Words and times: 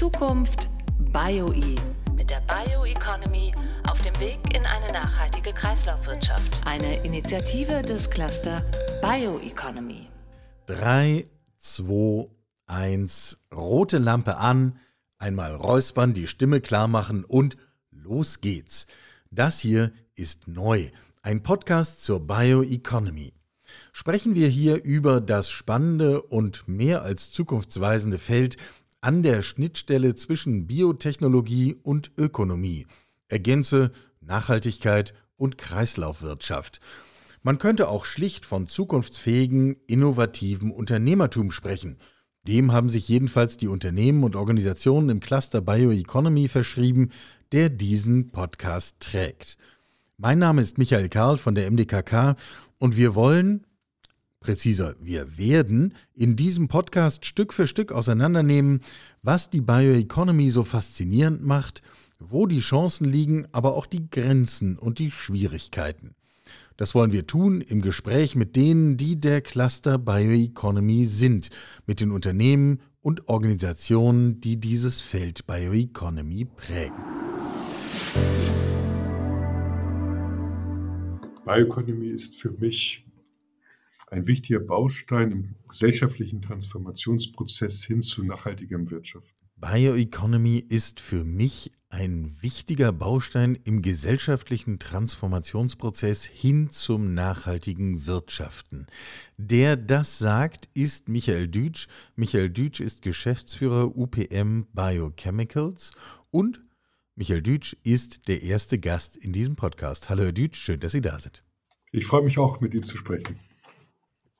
Zukunft 0.00 0.70
BioE 1.12 1.74
mit 2.16 2.30
der 2.30 2.40
Bioeconomy 2.48 3.52
auf 3.86 3.98
dem 3.98 4.18
Weg 4.18 4.38
in 4.54 4.64
eine 4.64 4.86
nachhaltige 4.94 5.52
Kreislaufwirtschaft. 5.52 6.62
Eine 6.64 7.04
Initiative 7.04 7.82
des 7.82 8.08
Cluster 8.08 8.64
Bioeconomy. 9.02 10.08
3, 10.64 11.28
2, 11.58 12.30
1, 12.64 13.40
rote 13.54 13.98
Lampe 13.98 14.38
an, 14.38 14.78
einmal 15.18 15.54
räuspern, 15.54 16.14
die 16.14 16.28
Stimme 16.28 16.62
klar 16.62 16.88
machen 16.88 17.22
und 17.22 17.58
los 17.90 18.40
geht's. 18.40 18.86
Das 19.30 19.60
hier 19.60 19.92
ist 20.14 20.48
neu, 20.48 20.88
ein 21.20 21.42
Podcast 21.42 22.02
zur 22.02 22.26
Bioeconomy. 22.26 23.34
Sprechen 23.92 24.34
wir 24.34 24.48
hier 24.48 24.82
über 24.82 25.20
das 25.20 25.50
spannende 25.50 26.22
und 26.22 26.66
mehr 26.66 27.02
als 27.02 27.30
zukunftsweisende 27.32 28.18
Feld 28.18 28.56
an 29.00 29.22
der 29.22 29.42
Schnittstelle 29.42 30.14
zwischen 30.14 30.66
Biotechnologie 30.66 31.76
und 31.82 32.12
Ökonomie, 32.18 32.86
Ergänze, 33.28 33.92
Nachhaltigkeit 34.20 35.14
und 35.36 35.56
Kreislaufwirtschaft. 35.56 36.80
Man 37.42 37.58
könnte 37.58 37.88
auch 37.88 38.04
schlicht 38.04 38.44
von 38.44 38.66
zukunftsfähigen, 38.66 39.76
innovativen 39.86 40.70
Unternehmertum 40.70 41.50
sprechen. 41.50 41.96
Dem 42.46 42.72
haben 42.72 42.90
sich 42.90 43.08
jedenfalls 43.08 43.56
die 43.56 43.68
Unternehmen 43.68 44.24
und 44.24 44.36
Organisationen 44.36 45.08
im 45.08 45.20
Cluster 45.20 45.62
Bioeconomy 45.62 46.48
verschrieben, 46.48 47.10
der 47.52 47.70
diesen 47.70 48.30
Podcast 48.30 49.00
trägt. 49.00 49.56
Mein 50.18 50.38
Name 50.38 50.60
ist 50.60 50.76
Michael 50.76 51.08
Karl 51.08 51.38
von 51.38 51.54
der 51.54 51.70
MDKK 51.70 52.36
und 52.78 52.96
wir 52.96 53.14
wollen, 53.14 53.64
präziser, 54.40 54.96
wir 54.98 55.36
werden 55.36 55.94
in 56.14 56.34
diesem 56.34 56.68
Podcast 56.68 57.26
Stück 57.26 57.52
für 57.52 57.66
Stück 57.66 57.92
auseinandernehmen, 57.92 58.80
was 59.22 59.50
die 59.50 59.60
Bioeconomy 59.60 60.48
so 60.48 60.64
faszinierend 60.64 61.44
macht, 61.44 61.82
wo 62.18 62.46
die 62.46 62.60
Chancen 62.60 63.04
liegen, 63.04 63.46
aber 63.52 63.74
auch 63.74 63.84
die 63.84 64.08
Grenzen 64.08 64.78
und 64.78 64.98
die 64.98 65.10
Schwierigkeiten. 65.10 66.14
Das 66.78 66.94
wollen 66.94 67.12
wir 67.12 67.26
tun 67.26 67.60
im 67.60 67.82
Gespräch 67.82 68.34
mit 68.34 68.56
denen, 68.56 68.96
die 68.96 69.20
der 69.20 69.42
Cluster 69.42 69.98
Bioeconomy 69.98 71.04
sind, 71.04 71.50
mit 71.86 72.00
den 72.00 72.10
Unternehmen 72.10 72.80
und 73.02 73.28
Organisationen, 73.28 74.40
die 74.40 74.56
dieses 74.56 75.02
Feld 75.02 75.46
Bioeconomy 75.46 76.46
prägen. 76.46 76.96
Bioeconomy 81.44 82.08
ist 82.08 82.40
für 82.40 82.52
mich 82.52 83.04
ein 84.10 84.26
wichtiger 84.26 84.60
Baustein 84.60 85.30
im 85.30 85.54
gesellschaftlichen 85.68 86.42
Transformationsprozess 86.42 87.84
hin 87.84 88.02
zu 88.02 88.24
nachhaltigem 88.24 88.90
Wirtschaften. 88.90 89.30
Bioeconomy 89.56 90.56
ist 90.56 91.00
für 91.00 91.22
mich 91.22 91.70
ein 91.90 92.36
wichtiger 92.40 92.92
Baustein 92.92 93.58
im 93.64 93.82
gesellschaftlichen 93.82 94.78
Transformationsprozess 94.78 96.24
hin 96.24 96.70
zum 96.70 97.14
nachhaltigen 97.14 98.06
Wirtschaften. 98.06 98.86
Der 99.36 99.76
das 99.76 100.18
sagt, 100.18 100.68
ist 100.72 101.08
Michael 101.08 101.48
Dütsch. 101.48 101.88
Michael 102.16 102.50
Dütsch 102.50 102.80
ist 102.80 103.02
Geschäftsführer 103.02 103.96
UPM 103.96 104.66
Biochemicals 104.72 105.92
und 106.30 106.62
Michael 107.14 107.42
Dütsch 107.42 107.76
ist 107.82 108.28
der 108.28 108.42
erste 108.42 108.78
Gast 108.78 109.16
in 109.16 109.32
diesem 109.32 109.56
Podcast. 109.56 110.08
Hallo 110.08 110.22
Herr 110.22 110.32
Dütsch, 110.32 110.56
schön, 110.56 110.80
dass 110.80 110.92
Sie 110.92 111.02
da 111.02 111.18
sind. 111.18 111.44
Ich 111.92 112.06
freue 112.06 112.22
mich 112.22 112.38
auch, 112.38 112.60
mit 112.60 112.72
Ihnen 112.72 112.84
zu 112.84 112.96
sprechen. 112.96 113.38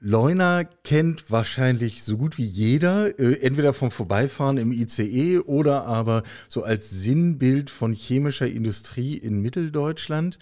Leuna 0.03 0.65
kennt 0.65 1.31
wahrscheinlich 1.31 2.03
so 2.03 2.17
gut 2.17 2.39
wie 2.39 2.47
jeder, 2.47 3.19
äh, 3.19 3.41
entweder 3.43 3.75
vom 3.75 3.91
Vorbeifahren 3.91 4.57
im 4.57 4.73
ICE 4.73 5.41
oder 5.41 5.85
aber 5.85 6.23
so 6.49 6.63
als 6.63 6.89
Sinnbild 6.89 7.69
von 7.69 7.93
chemischer 7.93 8.47
Industrie 8.47 9.19
in 9.19 9.43
Mitteldeutschland. 9.43 10.39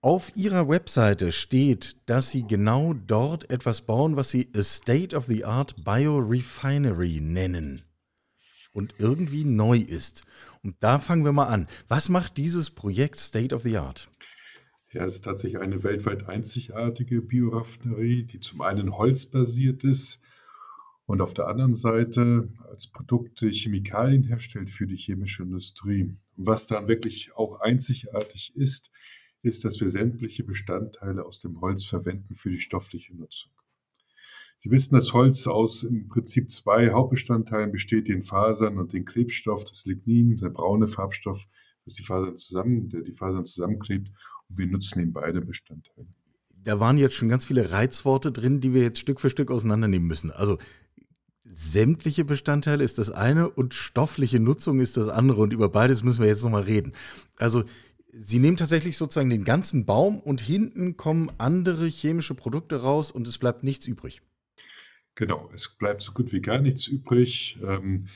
Auf 0.00 0.34
ihrer 0.34 0.66
Webseite 0.66 1.30
steht, 1.30 1.96
dass 2.06 2.30
sie 2.30 2.46
genau 2.46 2.94
dort 2.94 3.50
etwas 3.50 3.82
bauen, 3.82 4.16
was 4.16 4.30
sie 4.30 4.48
a 4.56 4.62
State-of-the-Art 4.62 5.84
Biorefinery 5.84 7.20
nennen 7.20 7.82
und 8.72 8.94
irgendwie 8.96 9.44
neu 9.44 9.76
ist. 9.76 10.22
Und 10.62 10.76
da 10.80 10.98
fangen 10.98 11.26
wir 11.26 11.32
mal 11.32 11.48
an. 11.48 11.68
Was 11.88 12.08
macht 12.08 12.38
dieses 12.38 12.70
Projekt 12.70 13.18
State 13.18 13.54
of 13.54 13.62
the 13.62 13.76
Art? 13.76 14.08
Ja, 14.92 15.04
es 15.04 15.14
ist 15.14 15.24
tatsächlich 15.24 15.60
eine 15.60 15.84
weltweit 15.84 16.28
einzigartige 16.28 17.22
Bioraffinerie, 17.22 18.24
die 18.24 18.40
zum 18.40 18.60
einen 18.60 18.96
holzbasiert 18.96 19.84
ist 19.84 20.20
und 21.06 21.20
auf 21.20 21.32
der 21.32 21.46
anderen 21.46 21.76
Seite 21.76 22.48
als 22.68 22.88
Produkte 22.88 23.48
Chemikalien 23.50 24.24
herstellt 24.24 24.68
für 24.68 24.88
die 24.88 24.96
chemische 24.96 25.44
Industrie. 25.44 26.16
Was 26.36 26.66
dann 26.66 26.88
wirklich 26.88 27.36
auch 27.36 27.60
einzigartig 27.60 28.52
ist, 28.56 28.90
ist, 29.42 29.64
dass 29.64 29.80
wir 29.80 29.90
sämtliche 29.90 30.42
Bestandteile 30.42 31.24
aus 31.24 31.38
dem 31.38 31.60
Holz 31.60 31.84
verwenden 31.84 32.34
für 32.34 32.50
die 32.50 32.58
stoffliche 32.58 33.14
Nutzung. 33.14 33.52
Sie 34.58 34.72
wissen, 34.72 34.96
dass 34.96 35.12
Holz 35.12 35.46
aus 35.46 35.84
im 35.84 36.08
Prinzip 36.08 36.50
zwei 36.50 36.90
Hauptbestandteilen 36.90 37.70
besteht, 37.70 38.08
den 38.08 38.24
Fasern 38.24 38.76
und 38.76 38.92
den 38.92 39.04
Klebstoff, 39.04 39.64
das 39.64 39.86
Lignin, 39.86 40.36
der 40.36 40.50
braune 40.50 40.88
Farbstoff, 40.88 41.46
das 41.84 41.94
die 41.94 42.02
Fasern 42.02 42.36
zusammen, 42.36 42.88
der 42.88 43.02
die 43.02 43.12
Fasern 43.12 43.44
zusammenklebt. 43.44 44.08
Und 44.48 44.58
wir 44.58 44.66
nutzen 44.66 45.00
eben 45.00 45.12
beide 45.12 45.40
Bestandteile. 45.40 46.06
Da 46.62 46.78
waren 46.78 46.98
jetzt 46.98 47.14
schon 47.14 47.28
ganz 47.28 47.44
viele 47.44 47.70
Reizworte 47.70 48.32
drin, 48.32 48.60
die 48.60 48.74
wir 48.74 48.82
jetzt 48.82 48.98
Stück 48.98 49.20
für 49.20 49.30
Stück 49.30 49.50
auseinandernehmen 49.50 50.06
müssen. 50.06 50.30
Also 50.30 50.58
sämtliche 51.44 52.24
Bestandteile 52.24 52.84
ist 52.84 52.98
das 52.98 53.10
eine 53.10 53.48
und 53.48 53.74
stoffliche 53.74 54.40
Nutzung 54.40 54.80
ist 54.80 54.96
das 54.96 55.08
andere. 55.08 55.40
Und 55.42 55.52
über 55.52 55.68
beides 55.68 56.02
müssen 56.02 56.20
wir 56.20 56.28
jetzt 56.28 56.44
nochmal 56.44 56.62
reden. 56.62 56.92
Also 57.36 57.64
Sie 58.12 58.40
nehmen 58.40 58.56
tatsächlich 58.56 58.96
sozusagen 58.96 59.30
den 59.30 59.44
ganzen 59.44 59.86
Baum 59.86 60.18
und 60.18 60.40
hinten 60.40 60.96
kommen 60.96 61.30
andere 61.38 61.86
chemische 61.86 62.34
Produkte 62.34 62.82
raus 62.82 63.12
und 63.12 63.28
es 63.28 63.38
bleibt 63.38 63.62
nichts 63.62 63.86
übrig. 63.86 64.20
Genau, 65.14 65.50
es 65.54 65.68
bleibt 65.68 66.02
so 66.02 66.12
gut 66.12 66.32
wie 66.32 66.40
gar 66.40 66.58
nichts 66.58 66.86
übrig. 66.86 67.58
Ähm, 67.62 68.08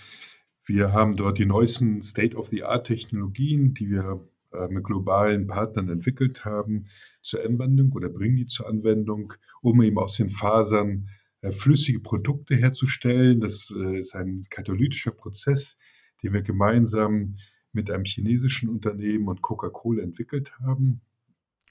wir 0.67 0.93
haben 0.93 1.17
dort 1.17 1.39
die 1.39 1.47
neuesten 1.47 2.03
State-of-the-Art-Technologien, 2.03 3.75
die 3.75 3.91
wir 3.91 4.27
äh, 4.53 4.69
mit 4.69 4.85
globalen 4.85 5.47
Partnern 5.47 5.89
entwickelt 5.89 6.45
haben, 6.45 6.85
zur 7.23 7.45
Anwendung 7.45 7.93
oder 7.93 8.09
bringen 8.09 8.37
die 8.37 8.47
zur 8.47 8.69
Anwendung, 8.69 9.35
um 9.61 9.83
eben 9.83 9.99
aus 9.99 10.17
den 10.17 10.31
Fasern 10.31 11.09
äh, 11.41 11.53
flüssige 11.53 12.01
Produkte 12.01 12.57
herzustellen. 12.57 13.41
Das 13.41 13.73
äh, 13.77 13.99
ist 13.99 14.15
ein 14.15 14.47
katalytischer 14.51 15.11
Prozess, 15.11 15.77
den 16.23 16.33
wir 16.33 16.43
gemeinsam 16.43 17.37
mit 17.73 17.91
einem 17.91 18.05
chinesischen 18.05 18.69
Unternehmen 18.69 19.29
und 19.29 19.43
Coca-Cola 19.43 20.03
entwickelt 20.03 20.53
haben. 20.61 21.01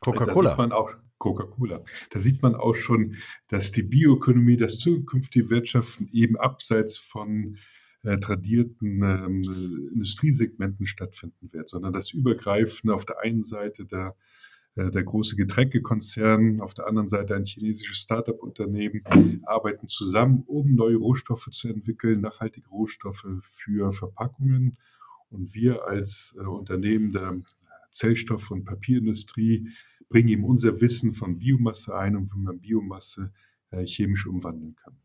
Coca-Cola. 0.02 0.50
Da 0.50 0.50
sieht 0.50 0.58
man 0.58 0.72
auch 0.72 0.92
Coca-Cola. 1.18 1.84
Da 2.10 2.20
sieht 2.20 2.42
man 2.42 2.56
auch 2.56 2.76
schon, 2.76 3.16
dass 3.48 3.72
die 3.72 3.84
Bioökonomie, 3.84 4.58
das 4.58 4.78
zukünftige 4.78 5.50
Wirtschaften 5.50 6.10
eben 6.12 6.36
abseits 6.36 6.98
von 6.98 7.58
äh, 8.04 8.18
tradierten 8.20 9.02
ähm, 9.02 9.90
Industriesegmenten 9.94 10.86
stattfinden 10.86 11.52
wird, 11.54 11.70
sondern 11.70 11.94
das 11.94 12.12
Übergreifen 12.12 12.90
auf 12.90 13.06
der 13.06 13.20
einen 13.22 13.44
Seite 13.44 13.86
der, 13.86 14.16
äh, 14.76 14.92
der 14.92 15.04
große 15.04 15.36
Getränkekonzern, 15.36 16.62
auf 16.62 16.74
der 16.74 16.88
anderen 16.88 17.08
Seite 17.08 17.36
ein 17.36 17.46
chinesisches 17.46 18.00
Start-up-Unternehmen 18.00 19.04
arbeiten 19.46 19.88
zusammen, 19.88 20.44
um 20.48 20.76
neue 20.76 20.98
Rohstoffe 20.98 21.50
zu 21.52 21.70
entwickeln, 21.70 22.22
nachhaltige 22.22 22.68
Rohstoffe 22.70 23.26
für 23.52 23.94
Verpackungen. 23.94 24.78
Und 25.30 25.54
wir 25.54 25.86
als 25.86 26.36
äh, 26.38 26.44
Unternehmen 26.44 27.12
der 27.12 27.42
Zellstoff- 27.90 28.52
und 28.52 28.66
Papierindustrie 28.66 29.70
bringen 30.10 30.28
ihm 30.28 30.44
unser 30.44 30.80
Wissen 30.82 31.14
von 31.14 31.40
Biomasse 31.40 31.96
ein 31.96 32.16
und 32.16 32.34
wie 32.34 32.40
man 32.40 32.60
Biomasse 32.60 33.32
äh, 33.72 33.86
chemisch 33.86 34.28
umwandeln 34.28 34.76
kann. 34.76 34.96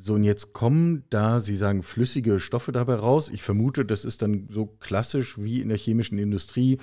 So, 0.00 0.14
und 0.14 0.22
jetzt 0.22 0.52
kommen 0.52 1.02
da, 1.10 1.40
Sie 1.40 1.56
sagen, 1.56 1.82
flüssige 1.82 2.38
Stoffe 2.38 2.70
dabei 2.70 2.94
raus. 2.94 3.30
Ich 3.30 3.42
vermute, 3.42 3.84
das 3.84 4.04
ist 4.04 4.22
dann 4.22 4.46
so 4.48 4.66
klassisch 4.66 5.38
wie 5.38 5.60
in 5.60 5.68
der 5.68 5.76
chemischen 5.76 6.18
Industrie. 6.18 6.78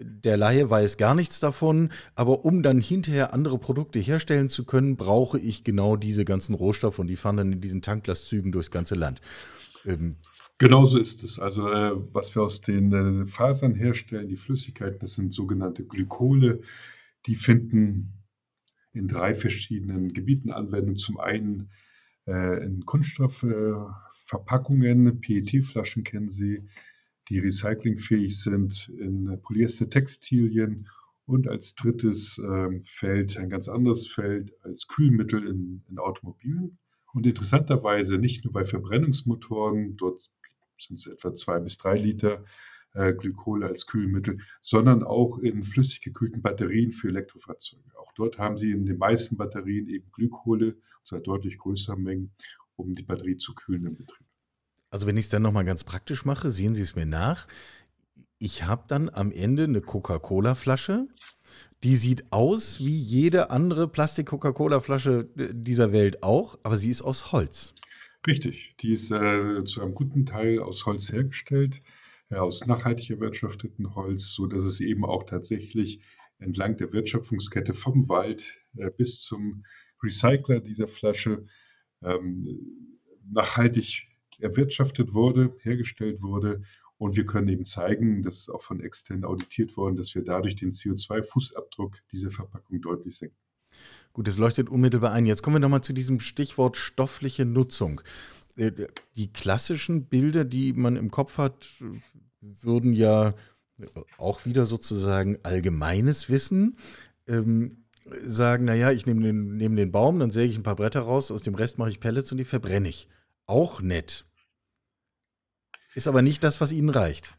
Der 0.00 0.38
Laie 0.38 0.70
weiß 0.70 0.96
gar 0.96 1.14
nichts 1.14 1.40
davon, 1.40 1.90
aber 2.14 2.46
um 2.46 2.62
dann 2.62 2.80
hinterher 2.80 3.34
andere 3.34 3.58
Produkte 3.58 3.98
herstellen 3.98 4.48
zu 4.48 4.64
können, 4.64 4.96
brauche 4.96 5.38
ich 5.38 5.62
genau 5.62 5.96
diese 5.96 6.24
ganzen 6.24 6.54
Rohstoffe 6.54 6.98
und 6.98 7.08
die 7.08 7.16
fahren 7.16 7.36
dann 7.36 7.52
in 7.52 7.60
diesen 7.60 7.82
Tanklastzügen 7.82 8.50
durchs 8.50 8.70
ganze 8.70 8.94
Land. 8.94 9.20
Ähm, 9.84 10.16
Genauso 10.56 10.98
ist 10.98 11.22
es. 11.22 11.38
Also 11.38 11.68
äh, 11.68 11.92
was 12.12 12.34
wir 12.34 12.42
aus 12.42 12.62
den 12.62 13.24
äh, 13.24 13.26
Fasern 13.26 13.74
herstellen, 13.74 14.28
die 14.28 14.36
Flüssigkeiten, 14.36 15.00
das 15.00 15.16
sind 15.16 15.34
sogenannte 15.34 15.84
Glykole. 15.84 16.62
Die 17.26 17.36
finden 17.36 18.24
in 18.94 19.06
drei 19.06 19.34
verschiedenen 19.34 20.14
Gebieten 20.14 20.50
Anwendung. 20.50 20.96
Zum 20.96 21.18
einen 21.18 21.70
in 22.26 22.84
Kunststoffverpackungen, 22.86 25.20
PET-Flaschen 25.20 26.04
kennen 26.04 26.30
Sie, 26.30 26.66
die 27.28 27.38
recyclingfähig 27.38 28.40
sind, 28.40 28.90
in 28.98 29.38
Polyester-Textilien 29.42 30.88
und 31.26 31.48
als 31.48 31.74
drittes 31.74 32.38
ähm, 32.38 32.82
Feld, 32.84 33.36
ein 33.38 33.50
ganz 33.50 33.68
anderes 33.68 34.06
Feld, 34.06 34.54
als 34.62 34.86
Kühlmittel 34.88 35.46
in, 35.46 35.82
in 35.88 35.98
Automobilen. 35.98 36.78
Und 37.12 37.26
interessanterweise 37.26 38.16
nicht 38.18 38.44
nur 38.44 38.52
bei 38.52 38.64
Verbrennungsmotoren, 38.64 39.96
dort 39.96 40.30
sind 40.78 41.00
es 41.00 41.06
etwa 41.06 41.34
zwei 41.34 41.58
bis 41.60 41.78
drei 41.78 41.96
Liter 41.96 42.40
äh, 42.40 42.44
Glykol 42.94 43.64
als 43.64 43.86
Kühlmittel, 43.86 44.38
sondern 44.62 45.02
auch 45.02 45.38
in 45.38 45.64
flüssig 45.64 46.00
gekühlten 46.00 46.42
Batterien 46.42 46.92
für 46.92 47.08
Elektrofahrzeuge. 47.08 47.82
Auch 47.98 48.12
dort 48.14 48.38
haben 48.38 48.56
Sie 48.56 48.70
in 48.70 48.86
den 48.86 48.98
meisten 48.98 49.36
Batterien 49.36 49.88
eben 49.88 50.10
Glykole, 50.12 50.76
zwar 51.04 51.20
deutlich 51.20 51.58
größere 51.58 51.98
Mengen, 51.98 52.32
um 52.76 52.94
die 52.94 53.02
Batterie 53.02 53.36
zu 53.36 53.54
kühlen 53.54 53.86
im 53.86 53.96
Betrieb. 53.96 54.26
Also 54.90 55.08
wenn 55.08 55.16
ich 55.16 55.24
es 55.24 55.28
dann 55.28 55.42
nochmal 55.42 55.64
ganz 55.64 55.82
praktisch 55.82 56.24
mache, 56.24 56.50
sehen 56.50 56.74
Sie 56.74 56.82
es 56.82 56.94
mir 56.94 57.06
nach. 57.06 57.48
Ich 58.38 58.62
habe 58.64 58.84
dann 58.86 59.08
am 59.08 59.32
Ende 59.32 59.64
eine 59.64 59.80
Coca-Cola-Flasche. 59.80 61.08
Die 61.82 61.96
sieht 61.96 62.24
aus 62.30 62.78
wie 62.78 62.96
jede 62.96 63.50
andere 63.50 63.88
Plastik-Coca-Cola-Flasche 63.88 65.28
dieser 65.34 65.92
Welt 65.92 66.22
auch, 66.22 66.58
aber 66.62 66.76
sie 66.76 66.90
ist 66.90 67.02
aus 67.02 67.32
Holz. 67.32 67.74
Richtig, 68.26 68.74
die 68.80 68.92
ist 68.92 69.10
äh, 69.10 69.64
zu 69.64 69.82
einem 69.82 69.94
guten 69.94 70.24
Teil 70.26 70.60
aus 70.60 70.86
Holz 70.86 71.12
hergestellt 71.12 71.82
aus 72.30 72.66
nachhaltig 72.66 73.10
erwirtschafteten 73.10 73.94
Holz, 73.94 74.32
so 74.32 74.46
dass 74.46 74.64
es 74.64 74.80
eben 74.80 75.04
auch 75.04 75.24
tatsächlich 75.24 76.00
entlang 76.38 76.76
der 76.76 76.92
Wertschöpfungskette 76.92 77.74
vom 77.74 78.08
Wald 78.08 78.54
äh, 78.76 78.90
bis 78.90 79.20
zum 79.20 79.64
Recycler 80.02 80.60
dieser 80.60 80.88
Flasche 80.88 81.46
ähm, 82.02 82.90
nachhaltig 83.30 84.08
erwirtschaftet 84.40 85.14
wurde, 85.14 85.56
hergestellt 85.62 86.20
wurde. 86.22 86.62
Und 86.96 87.16
wir 87.16 87.26
können 87.26 87.48
eben 87.48 87.64
zeigen, 87.64 88.22
das 88.22 88.38
ist 88.38 88.48
auch 88.48 88.62
von 88.62 88.80
extern 88.80 89.24
auditiert 89.24 89.76
worden, 89.76 89.96
dass 89.96 90.14
wir 90.14 90.22
dadurch 90.22 90.56
den 90.56 90.72
CO2-Fußabdruck 90.72 91.96
dieser 92.12 92.30
Verpackung 92.30 92.80
deutlich 92.80 93.16
senken. 93.16 93.36
Gut, 94.12 94.28
das 94.28 94.38
leuchtet 94.38 94.68
unmittelbar 94.68 95.12
ein. 95.12 95.26
Jetzt 95.26 95.42
kommen 95.42 95.56
wir 95.56 95.60
nochmal 95.60 95.82
zu 95.82 95.92
diesem 95.92 96.20
Stichwort 96.20 96.76
stoffliche 96.76 97.44
Nutzung. 97.44 98.00
Äh, 98.56 98.72
die 99.16 99.32
klassischen 99.32 100.06
Bilder, 100.06 100.44
die 100.44 100.72
man 100.72 100.96
im 100.96 101.10
Kopf 101.10 101.38
hat, 101.38 101.68
würden 102.40 102.92
ja 102.92 103.34
auch 104.18 104.44
wieder 104.44 104.66
sozusagen 104.66 105.38
allgemeines 105.42 106.28
Wissen 106.28 106.76
ähm, 107.26 107.84
sagen, 108.04 108.64
naja, 108.64 108.90
ich 108.92 109.06
nehme 109.06 109.22
den, 109.22 109.56
nehm 109.56 109.76
den 109.76 109.92
Baum, 109.92 110.18
dann 110.18 110.30
säge 110.30 110.50
ich 110.50 110.58
ein 110.58 110.62
paar 110.62 110.76
Bretter 110.76 111.00
raus, 111.00 111.30
aus 111.30 111.42
dem 111.42 111.54
Rest 111.54 111.78
mache 111.78 111.90
ich 111.90 112.00
Pellets 112.00 112.30
und 112.30 112.38
die 112.38 112.44
verbrenne 112.44 112.88
ich. 112.88 113.08
Auch 113.46 113.80
nett. 113.80 114.26
Ist 115.94 116.08
aber 116.08 116.22
nicht 116.22 116.44
das, 116.44 116.60
was 116.60 116.72
Ihnen 116.72 116.90
reicht. 116.90 117.36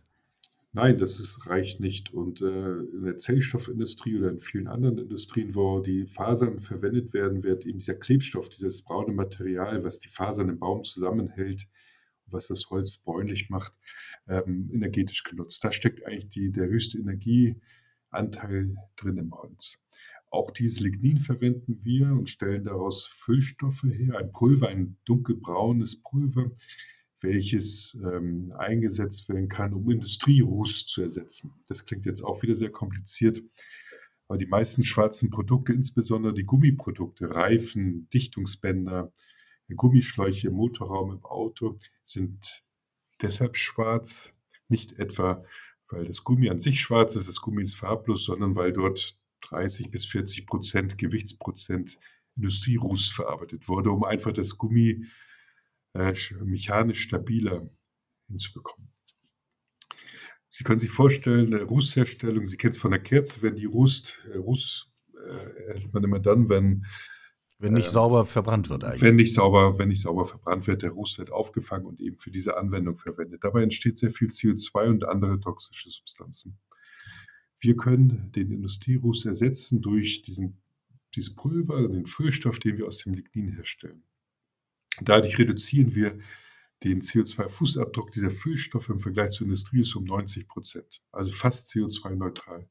Nein, 0.75 0.98
das 0.98 1.22
ist, 1.22 1.48
reicht 1.48 1.80
nicht. 1.80 2.13
Und 2.13 2.42
äh, 2.42 2.80
in 2.80 3.06
der 3.06 3.18
Zellstoffindustrie 3.18 4.18
oder 4.18 4.30
in 4.30 4.42
vielen 4.42 4.68
anderen 4.68 4.98
Industrien, 4.98 5.56
wo 5.56 5.80
die 5.80 6.06
Fasern 6.06 6.60
verwendet 6.60 7.13
werden, 7.13 7.44
wird 7.44 7.66
eben 7.66 7.80
dieser 7.80 7.95
Klebstoff, 7.95 8.50
dieses 8.50 8.81
braune 8.81 9.13
Material, 9.13 9.86
was 9.86 10.00
die 10.00 10.10
Fasern 10.10 10.50
im 10.50 10.60
Baum 10.60 10.83
zusammenhält, 10.83 11.66
was 12.25 12.48
das 12.48 12.69
Holz 12.69 12.98
bräunlich 12.98 13.50
macht, 13.50 13.72
ähm, 14.27 14.69
energetisch 14.74 15.24
genutzt. 15.24 15.63
Da 15.63 15.72
steckt 15.72 16.06
eigentlich 16.06 16.27
die, 16.31 16.51
der 16.51 16.68
höchste 16.68 16.98
Energieanteil 16.98 18.75
drin 18.98 19.18
im 19.18 19.33
Holz. 19.33 19.77
Auch 20.30 20.51
dieses 20.51 20.81
Lignin 20.81 21.19
verwenden 21.19 21.80
wir 21.83 22.07
und 22.07 22.30
stellen 22.30 22.66
daraus 22.66 23.06
Füllstoffe 23.06 23.83
her, 23.83 24.18
ein 24.18 24.33
Pulver, 24.33 24.68
ein 24.68 24.98
dunkelbraunes 25.06 26.04
Pulver, 26.04 26.51
welches 27.25 27.98
ähm, 28.04 28.54
eingesetzt 28.57 29.27
werden 29.30 29.50
kann, 29.50 29.74
um 29.74 29.89
Industrieruß 29.89 30.86
zu 30.88 31.01
ersetzen. 31.01 31.54
Das 31.68 31.86
klingt 31.86 32.06
jetzt 32.06 32.24
auch 32.24 32.42
wieder 32.42 32.56
sehr 32.56 32.72
kompliziert, 32.72 33.42
aber 34.27 34.38
die 34.38 34.45
meisten 34.45 34.83
schwarzen 34.83 35.30
Produkte, 35.30 35.74
insbesondere 35.74 36.33
die 36.33 36.45
Gummiprodukte, 36.45 37.30
Reifen, 37.30 38.10
Dichtungsbänder, 38.10 39.12
Gummischläuche 39.75 40.48
im 40.48 40.56
Motorraum 40.56 41.12
im 41.12 41.25
Auto, 41.25 41.77
sind 42.04 42.63
deshalb 43.22 43.57
schwarz, 43.57 44.33
nicht 44.68 45.00
etwa, 45.00 45.44
weil 45.89 46.06
das 46.06 46.24
Gummi 46.24 46.50
an 46.50 46.60
sich 46.60 46.80
schwarz 46.80 47.16
ist, 47.16 47.27
das 47.27 47.42
Gummi 47.42 47.63
ist 47.63 47.75
farblos, 47.75 48.25
sondern 48.25 48.56
weil 48.56 48.74
dort 48.74 49.18
30 49.42 49.92
bis 49.92 50.06
40 50.06 50.48
Prozent 50.48 50.98
Gewichtsprozent 50.98 52.00
Industrieruß 52.36 53.12
verarbeitet 53.12 53.68
wurde, 53.68 53.92
um 53.92 54.04
einfach 54.04 54.33
das 54.33 54.57
Gummi 54.57 55.06
mechanisch 56.44 57.02
stabiler 57.02 57.70
hinzubekommen. 58.28 58.92
Sie 60.50 60.64
können 60.64 60.80
sich 60.80 60.92
vorstellen, 60.92 61.54
eine 61.54 61.64
Rußherstellung, 61.64 62.46
Sie 62.48 62.58
kennen 62.58 62.72
es 62.72 62.78
von 62.78 62.92
der 62.92 63.02
Kerze, 63.02 63.42
wenn 63.42 63.56
die 63.56 63.66
rußt, 63.66 64.28
äh, 64.34 64.38
Ruß 64.38 64.90
äh, 65.14 65.68
erhält 65.68 65.94
man 65.94 66.04
immer 66.04 66.20
dann, 66.20 66.48
wenn 66.50 66.86
wenn 67.58 67.74
nicht 67.74 67.88
äh, 67.88 67.92
sauber 67.92 68.26
verbrannt 68.26 68.70
wird 68.70 68.84
eigentlich. 68.84 69.02
Wenn 69.02 69.16
nicht 69.16 69.34
sauber, 69.34 69.78
wenn 69.78 69.90
nicht 69.90 70.02
sauber 70.02 70.26
verbrannt 70.26 70.68
wird, 70.68 70.82
der 70.82 70.92
Ruß 70.92 71.18
wird 71.18 71.32
aufgefangen 71.32 71.86
und 71.86 72.02
eben 72.02 72.18
für 72.18 72.32
diese 72.32 72.58
Anwendung 72.58 72.98
verwendet. 72.98 73.44
Dabei 73.44 73.64
entsteht 73.64 73.98
sehr 73.98 74.12
viel 74.12 74.30
CO2 74.30 74.90
und 74.90 75.06
andere 75.06 75.40
toxische 75.40 75.90
Substanzen. 75.90 76.58
Wir 77.60 77.76
können 77.76 78.32
den 78.34 78.52
Industrieruß 78.52 79.26
ersetzen 79.26 79.82
durch 79.82 80.22
diesen, 80.22 80.62
dieses 81.16 81.36
Pulver, 81.36 81.88
den 81.88 82.08
Füllstoff, 82.08 82.60
den 82.60 82.78
wir 82.78 82.88
aus 82.88 83.00
dem 83.00 83.14
Lignin 83.14 83.54
herstellen. 83.54 84.04
Dadurch 85.02 85.38
reduzieren 85.38 85.96
wir 85.96 86.18
den 86.84 87.02
CO2-Fußabdruck 87.02 88.12
dieser 88.12 88.32
Füllstoffe 88.32 88.90
im 88.90 89.00
Vergleich 89.00 89.32
zur 89.32 89.46
Industrie 89.46 89.82
ist 89.82 89.96
um 89.96 90.04
90 90.04 90.48
Prozent, 90.48 91.02
also 91.12 91.32
fast 91.32 91.70
CO2-neutral. 91.70 92.68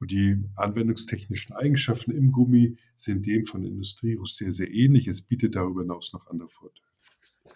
Und 0.00 0.10
die 0.10 0.42
anwendungstechnischen 0.56 1.54
Eigenschaften 1.54 2.10
im 2.10 2.32
Gummi 2.32 2.76
sind 2.96 3.26
dem 3.26 3.44
von 3.44 3.64
Industrierus 3.64 4.36
sehr, 4.36 4.52
sehr 4.52 4.70
ähnlich. 4.70 5.06
Es 5.08 5.22
bietet 5.22 5.54
darüber 5.54 5.82
hinaus 5.82 6.12
noch 6.12 6.26
andere 6.26 6.48
Vorteile. 6.48 6.84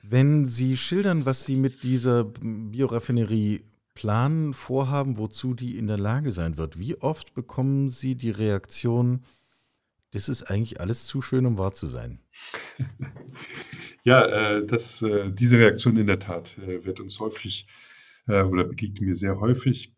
Wenn 0.02 0.46
Sie 0.46 0.76
schildern, 0.76 1.26
was 1.26 1.44
Sie 1.44 1.56
mit 1.56 1.82
dieser 1.82 2.24
Bioraffinerie 2.24 3.64
planen, 3.94 4.54
vorhaben, 4.54 5.18
wozu 5.18 5.54
die 5.54 5.76
in 5.76 5.88
der 5.88 5.98
Lage 5.98 6.30
sein 6.30 6.56
wird, 6.56 6.78
wie 6.78 6.96
oft 6.96 7.34
bekommen 7.34 7.90
Sie 7.90 8.14
die 8.14 8.30
Reaktion, 8.30 9.24
das 10.12 10.28
ist 10.28 10.44
eigentlich 10.44 10.80
alles 10.80 11.06
zu 11.06 11.20
schön, 11.20 11.46
um 11.46 11.58
wahr 11.58 11.72
zu 11.72 11.86
sein? 11.86 12.20
ja, 14.08 14.24
äh, 14.24 14.66
das, 14.66 15.02
äh, 15.02 15.30
diese 15.30 15.58
Reaktion 15.58 15.98
in 15.98 16.06
der 16.06 16.18
Tat 16.18 16.56
äh, 16.58 16.82
wird 16.86 16.98
uns 16.98 17.20
häufig 17.20 17.66
äh, 18.26 18.40
oder 18.40 18.64
begegnet 18.64 19.02
mir 19.02 19.14
sehr 19.14 19.38
häufig. 19.38 19.94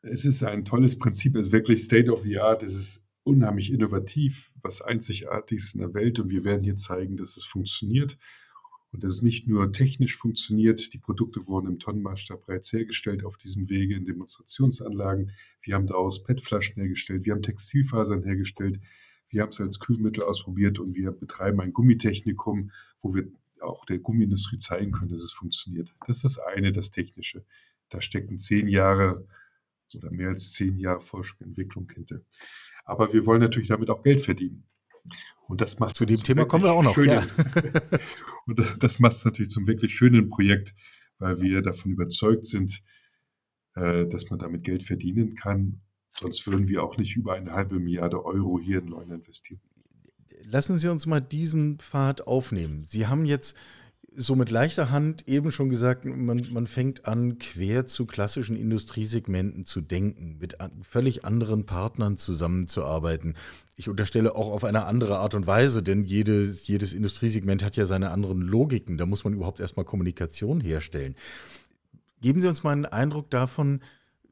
Es 0.00 0.24
ist 0.24 0.42
ein 0.42 0.64
tolles 0.64 0.98
Prinzip, 0.98 1.36
es 1.36 1.48
ist 1.48 1.52
wirklich 1.52 1.82
State 1.82 2.10
of 2.10 2.22
the 2.22 2.38
Art, 2.38 2.62
es 2.62 2.72
ist 2.72 3.04
unheimlich 3.24 3.70
innovativ, 3.70 4.50
was 4.62 4.80
einzigartiges 4.80 5.74
in 5.74 5.80
der 5.80 5.92
Welt 5.92 6.18
und 6.20 6.30
wir 6.30 6.42
werden 6.44 6.64
hier 6.64 6.78
zeigen, 6.78 7.18
dass 7.18 7.36
es 7.36 7.44
funktioniert 7.44 8.16
und 8.92 9.04
dass 9.04 9.16
es 9.16 9.22
nicht 9.22 9.46
nur 9.46 9.70
technisch 9.74 10.16
funktioniert, 10.16 10.94
die 10.94 10.98
Produkte 10.98 11.46
wurden 11.46 11.68
im 11.68 11.78
Tonnenmaßstab 11.78 12.46
bereits 12.46 12.72
hergestellt 12.72 13.26
auf 13.26 13.36
diesem 13.36 13.68
Wege 13.68 13.94
in 13.94 14.06
Demonstrationsanlagen. 14.06 15.32
Wir 15.60 15.74
haben 15.74 15.86
daraus 15.86 16.24
PET-Flaschen 16.24 16.76
hergestellt, 16.76 17.26
wir 17.26 17.34
haben 17.34 17.42
Textilfasern 17.42 18.22
hergestellt, 18.24 18.80
wir 19.32 19.42
haben 19.42 19.50
es 19.50 19.60
als 19.60 19.80
Kühlmittel 19.80 20.22
ausprobiert 20.22 20.78
und 20.78 20.94
wir 20.94 21.10
betreiben 21.10 21.60
ein 21.60 21.72
Gummitechnikum, 21.72 22.70
wo 23.00 23.14
wir 23.14 23.24
auch 23.60 23.84
der 23.86 23.98
Gummiindustrie 23.98 24.58
zeigen 24.58 24.92
können, 24.92 25.10
dass 25.10 25.22
es 25.22 25.32
funktioniert. 25.32 25.94
Das 26.06 26.18
ist 26.18 26.24
das 26.24 26.38
eine, 26.38 26.72
das 26.72 26.90
Technische. 26.90 27.44
Da 27.88 28.00
stecken 28.00 28.38
zehn 28.38 28.68
Jahre 28.68 29.26
oder 29.94 30.10
mehr 30.10 30.30
als 30.30 30.52
zehn 30.52 30.78
Jahre 30.78 31.00
Forschung 31.00 31.38
und 31.40 31.48
Entwicklung 31.48 31.90
hinter. 31.94 32.20
Aber 32.84 33.12
wir 33.12 33.26
wollen 33.26 33.40
natürlich 33.40 33.68
damit 33.68 33.90
auch 33.90 34.02
Geld 34.02 34.22
verdienen. 34.22 34.64
Und 35.48 35.60
das 35.60 35.78
macht 35.78 35.96
zu 35.96 36.04
dem 36.04 36.22
Thema 36.22 36.44
kommen 36.44 36.64
wir 36.64 36.72
auch 36.72 36.82
noch. 36.82 36.96
Ja. 36.98 37.26
und 38.46 38.58
das, 38.58 38.78
das 38.78 38.98
macht 38.98 39.16
es 39.16 39.24
natürlich 39.24 39.50
zum 39.50 39.66
wirklich 39.66 39.94
schönen 39.94 40.28
Projekt, 40.28 40.74
weil 41.18 41.40
wir 41.40 41.62
davon 41.62 41.92
überzeugt 41.92 42.46
sind, 42.46 42.82
äh, 43.74 44.06
dass 44.06 44.30
man 44.30 44.38
damit 44.38 44.64
Geld 44.64 44.84
verdienen 44.84 45.34
kann. 45.34 45.80
Sonst 46.22 46.46
würden 46.46 46.68
wir 46.68 46.82
auch 46.82 46.96
nicht 46.96 47.16
über 47.16 47.34
eine 47.34 47.52
halbe 47.52 47.78
Milliarde 47.78 48.24
Euro 48.24 48.58
hier 48.58 48.78
in 48.78 48.88
Leuna 48.88 49.16
investieren. 49.16 49.60
Lassen 50.44 50.78
Sie 50.78 50.88
uns 50.88 51.06
mal 51.06 51.20
diesen 51.20 51.78
Pfad 51.78 52.26
aufnehmen. 52.26 52.84
Sie 52.84 53.06
haben 53.06 53.24
jetzt 53.24 53.56
so 54.14 54.36
mit 54.36 54.50
leichter 54.50 54.90
Hand 54.90 55.26
eben 55.26 55.50
schon 55.50 55.70
gesagt, 55.70 56.04
man, 56.04 56.46
man 56.52 56.66
fängt 56.66 57.06
an, 57.06 57.38
quer 57.38 57.86
zu 57.86 58.06
klassischen 58.06 58.56
Industriesegmenten 58.56 59.64
zu 59.64 59.80
denken, 59.80 60.36
mit 60.38 60.56
völlig 60.82 61.24
anderen 61.24 61.64
Partnern 61.64 62.16
zusammenzuarbeiten. 62.16 63.34
Ich 63.76 63.88
unterstelle 63.88 64.34
auch 64.36 64.52
auf 64.52 64.64
eine 64.64 64.84
andere 64.84 65.18
Art 65.18 65.34
und 65.34 65.46
Weise, 65.46 65.82
denn 65.82 66.04
jedes, 66.04 66.66
jedes 66.66 66.92
Industriesegment 66.92 67.64
hat 67.64 67.76
ja 67.76 67.86
seine 67.86 68.10
anderen 68.10 68.42
Logiken. 68.42 68.98
Da 68.98 69.06
muss 69.06 69.24
man 69.24 69.32
überhaupt 69.32 69.60
erstmal 69.60 69.86
Kommunikation 69.86 70.60
herstellen. 70.60 71.16
Geben 72.20 72.40
Sie 72.40 72.48
uns 72.48 72.62
mal 72.62 72.72
einen 72.72 72.86
Eindruck 72.86 73.30
davon, 73.30 73.80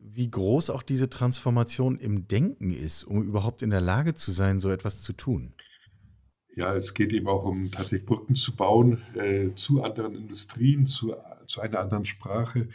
wie 0.01 0.31
groß 0.31 0.71
auch 0.71 0.83
diese 0.83 1.11
Transformation 1.11 1.97
im 1.97 2.27
Denken 2.27 2.71
ist, 2.71 3.05
um 3.05 3.23
überhaupt 3.23 3.63
in 3.63 3.71
der 3.71 3.81
Lage 3.81 4.15
zu 4.15 4.31
sein, 4.31 4.61
so 4.61 4.71
etwas 4.71 5.03
zu 5.03 5.13
tun. 5.13 5.55
Ja, 6.57 6.75
es 6.75 6.95
geht 6.95 7.13
eben 7.13 7.29
auch 7.29 7.45
um 7.45 7.71
tatsächlich 7.71 8.07
Brücken 8.07 8.35
zu 8.35 8.57
bauen 8.57 9.03
äh, 9.15 9.55
zu 9.55 9.83
anderen 9.83 10.15
Industrien, 10.15 10.87
zu, 10.87 11.15
zu 11.47 11.61
einer 11.61 11.79
anderen 11.79 12.05
Sprache. 12.05 12.69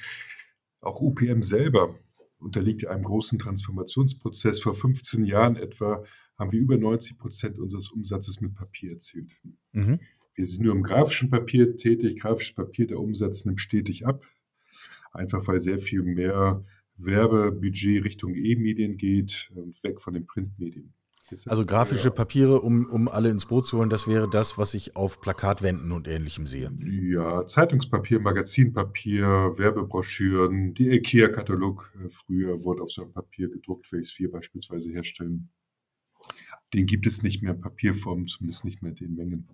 Auch 0.81 1.01
UPM 1.01 1.41
selber 1.41 1.99
unterliegt 2.39 2.87
einem 2.87 3.03
großen 3.03 3.37
Transformationsprozess. 3.37 4.59
Vor 4.59 4.75
15 4.75 5.25
Jahren 5.25 5.55
etwa 5.55 6.03
haben 6.37 6.51
wir 6.51 6.59
über 6.59 6.77
90 6.77 7.17
Prozent 7.17 7.59
unseres 7.59 7.89
Umsatzes 7.89 8.39
mit 8.39 8.55
Papier 8.55 8.93
erzielt. 8.93 9.31
Mhm. 9.73 9.99
Wir 10.35 10.45
sind 10.45 10.63
nur 10.63 10.73
im 10.73 10.83
grafischen 10.83 11.29
Papier 11.29 11.75
tätig. 11.77 12.19
Grafisches 12.19 12.55
Papier, 12.55 12.87
der 12.87 12.99
Umsatz 12.99 13.45
nimmt 13.45 13.61
stetig 13.61 14.05
ab. 14.05 14.25
einfach 15.11 15.47
weil 15.47 15.61
sehr 15.61 15.79
viel 15.79 16.03
mehr 16.03 16.63
Werbebudget 16.97 18.03
Richtung 18.03 18.35
E-Medien 18.35 18.97
geht 18.97 19.51
und 19.55 19.81
weg 19.83 20.01
von 20.01 20.13
den 20.13 20.25
Printmedien. 20.25 20.93
Also 21.47 21.65
grafische 21.65 22.11
Papiere, 22.11 22.61
um, 22.61 22.85
um 22.85 23.07
alle 23.07 23.29
ins 23.29 23.47
Boot 23.47 23.65
zu 23.65 23.79
holen, 23.79 23.89
das 23.89 24.07
wäre 24.07 24.29
das, 24.29 24.59
was 24.59 24.75
ich 24.75 24.95
auf 24.95 25.21
Plakatwänden 25.21 25.91
und 25.91 26.07
ähnlichem 26.07 26.45
sehe. 26.45 26.71
Ja, 26.79 27.47
Zeitungspapier, 27.47 28.19
Magazinpapier, 28.19 29.55
Werbebroschüren, 29.57 30.75
die 30.75 30.91
IKEA-Katalog 30.91 31.91
äh, 31.95 32.09
früher 32.09 32.63
wurde 32.63 32.83
auf 32.83 32.91
so 32.91 33.01
einem 33.01 33.13
Papier 33.13 33.49
gedruckt, 33.49 33.87
Phase 33.87 34.13
4 34.13 34.31
beispielsweise 34.31 34.91
herstellen. 34.91 35.49
Den 36.75 36.85
gibt 36.85 37.07
es 37.07 37.23
nicht 37.23 37.41
mehr 37.41 37.53
in 37.53 37.61
Papierform, 37.61 38.27
zumindest 38.27 38.63
nicht 38.63 38.83
mehr 38.83 38.91
in 38.91 38.97
den 38.97 39.15
Mengen. 39.15 39.47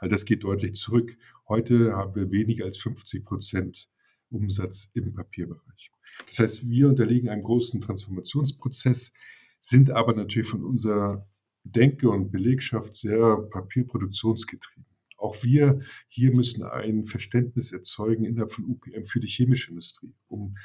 Also 0.00 0.10
das 0.10 0.26
geht 0.26 0.44
deutlich 0.44 0.74
zurück. 0.74 1.16
Heute 1.48 1.94
haben 1.94 2.14
wir 2.14 2.30
weniger 2.30 2.66
als 2.66 2.76
50 2.78 3.24
Prozent 3.24 3.88
Umsatz 4.30 4.90
im 4.94 5.14
Papierbereich. 5.14 5.90
Das 6.26 6.38
heißt, 6.38 6.68
wir 6.68 6.88
unterliegen 6.88 7.28
einem 7.28 7.42
großen 7.42 7.80
Transformationsprozess, 7.80 9.12
sind 9.60 9.90
aber 9.90 10.14
natürlich 10.14 10.48
von 10.48 10.64
unserer 10.64 11.26
Denke 11.64 12.08
und 12.08 12.30
Belegschaft 12.30 12.96
sehr 12.96 13.36
papierproduktionsgetrieben. 13.50 14.86
Auch 15.16 15.44
wir 15.44 15.80
hier 16.08 16.34
müssen 16.34 16.62
ein 16.62 17.04
Verständnis 17.04 17.72
erzeugen 17.72 18.24
innerhalb 18.24 18.52
von 18.52 18.64
UPM 18.64 19.04
für 19.04 19.20
die 19.20 19.28
chemische 19.28 19.70
Industrie, 19.70 20.14
um 20.28 20.56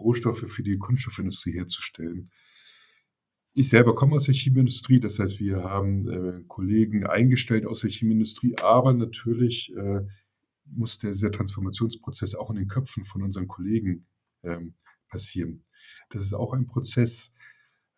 Rohstoffe 0.00 0.44
für 0.48 0.64
die 0.64 0.78
Kunststoffindustrie 0.78 1.52
herzustellen. 1.52 2.30
Ich 3.52 3.68
selber 3.68 3.94
komme 3.94 4.16
aus 4.16 4.24
der 4.24 4.34
Chemieindustrie, 4.34 4.98
das 4.98 5.20
heißt, 5.20 5.38
wir 5.38 5.62
haben 5.62 6.08
äh, 6.08 6.42
Kollegen 6.48 7.06
eingestellt 7.06 7.66
aus 7.66 7.82
der 7.82 7.90
Chemieindustrie, 7.90 8.56
aber 8.58 8.92
natürlich 8.92 9.72
äh, 9.76 10.00
muss 10.64 10.98
dieser 10.98 11.30
Transformationsprozess 11.30 12.34
auch 12.34 12.50
in 12.50 12.56
den 12.56 12.68
Köpfen 12.68 13.04
von 13.04 13.22
unseren 13.22 13.46
Kollegen 13.46 14.06
ähm, 14.42 14.74
passieren. 15.14 15.62
Das 16.10 16.22
ist 16.22 16.34
auch 16.34 16.52
ein 16.52 16.66
Prozess, 16.66 17.32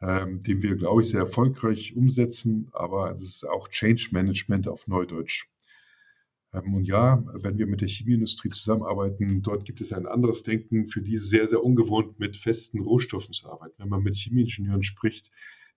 ähm, 0.02 0.42
den 0.42 0.62
wir, 0.62 0.76
glaube 0.76 1.00
ich, 1.00 1.08
sehr 1.08 1.20
erfolgreich 1.20 1.96
umsetzen, 1.96 2.68
aber 2.72 3.12
es 3.12 3.22
ist 3.22 3.48
auch 3.48 3.68
Change 3.68 4.08
Management 4.12 4.68
auf 4.68 4.86
Neudeutsch. 4.86 5.48
Ähm, 6.52 6.74
und 6.74 6.84
ja, 6.84 7.24
wenn 7.32 7.56
wir 7.56 7.66
mit 7.66 7.80
der 7.80 7.88
Chemieindustrie 7.88 8.50
zusammenarbeiten, 8.50 9.40
dort 9.40 9.64
gibt 9.64 9.80
es 9.80 9.94
ein 9.94 10.06
anderes 10.06 10.42
Denken, 10.42 10.88
für 10.88 11.00
die 11.00 11.14
ist 11.14 11.30
sehr, 11.30 11.48
sehr 11.48 11.64
ungewohnt, 11.64 12.18
mit 12.18 12.36
festen 12.36 12.80
Rohstoffen 12.80 13.32
zu 13.32 13.50
arbeiten. 13.50 13.76
Wenn 13.78 13.88
man 13.88 14.02
mit 14.02 14.16
Chemieingenieuren 14.16 14.82
spricht, 14.82 15.30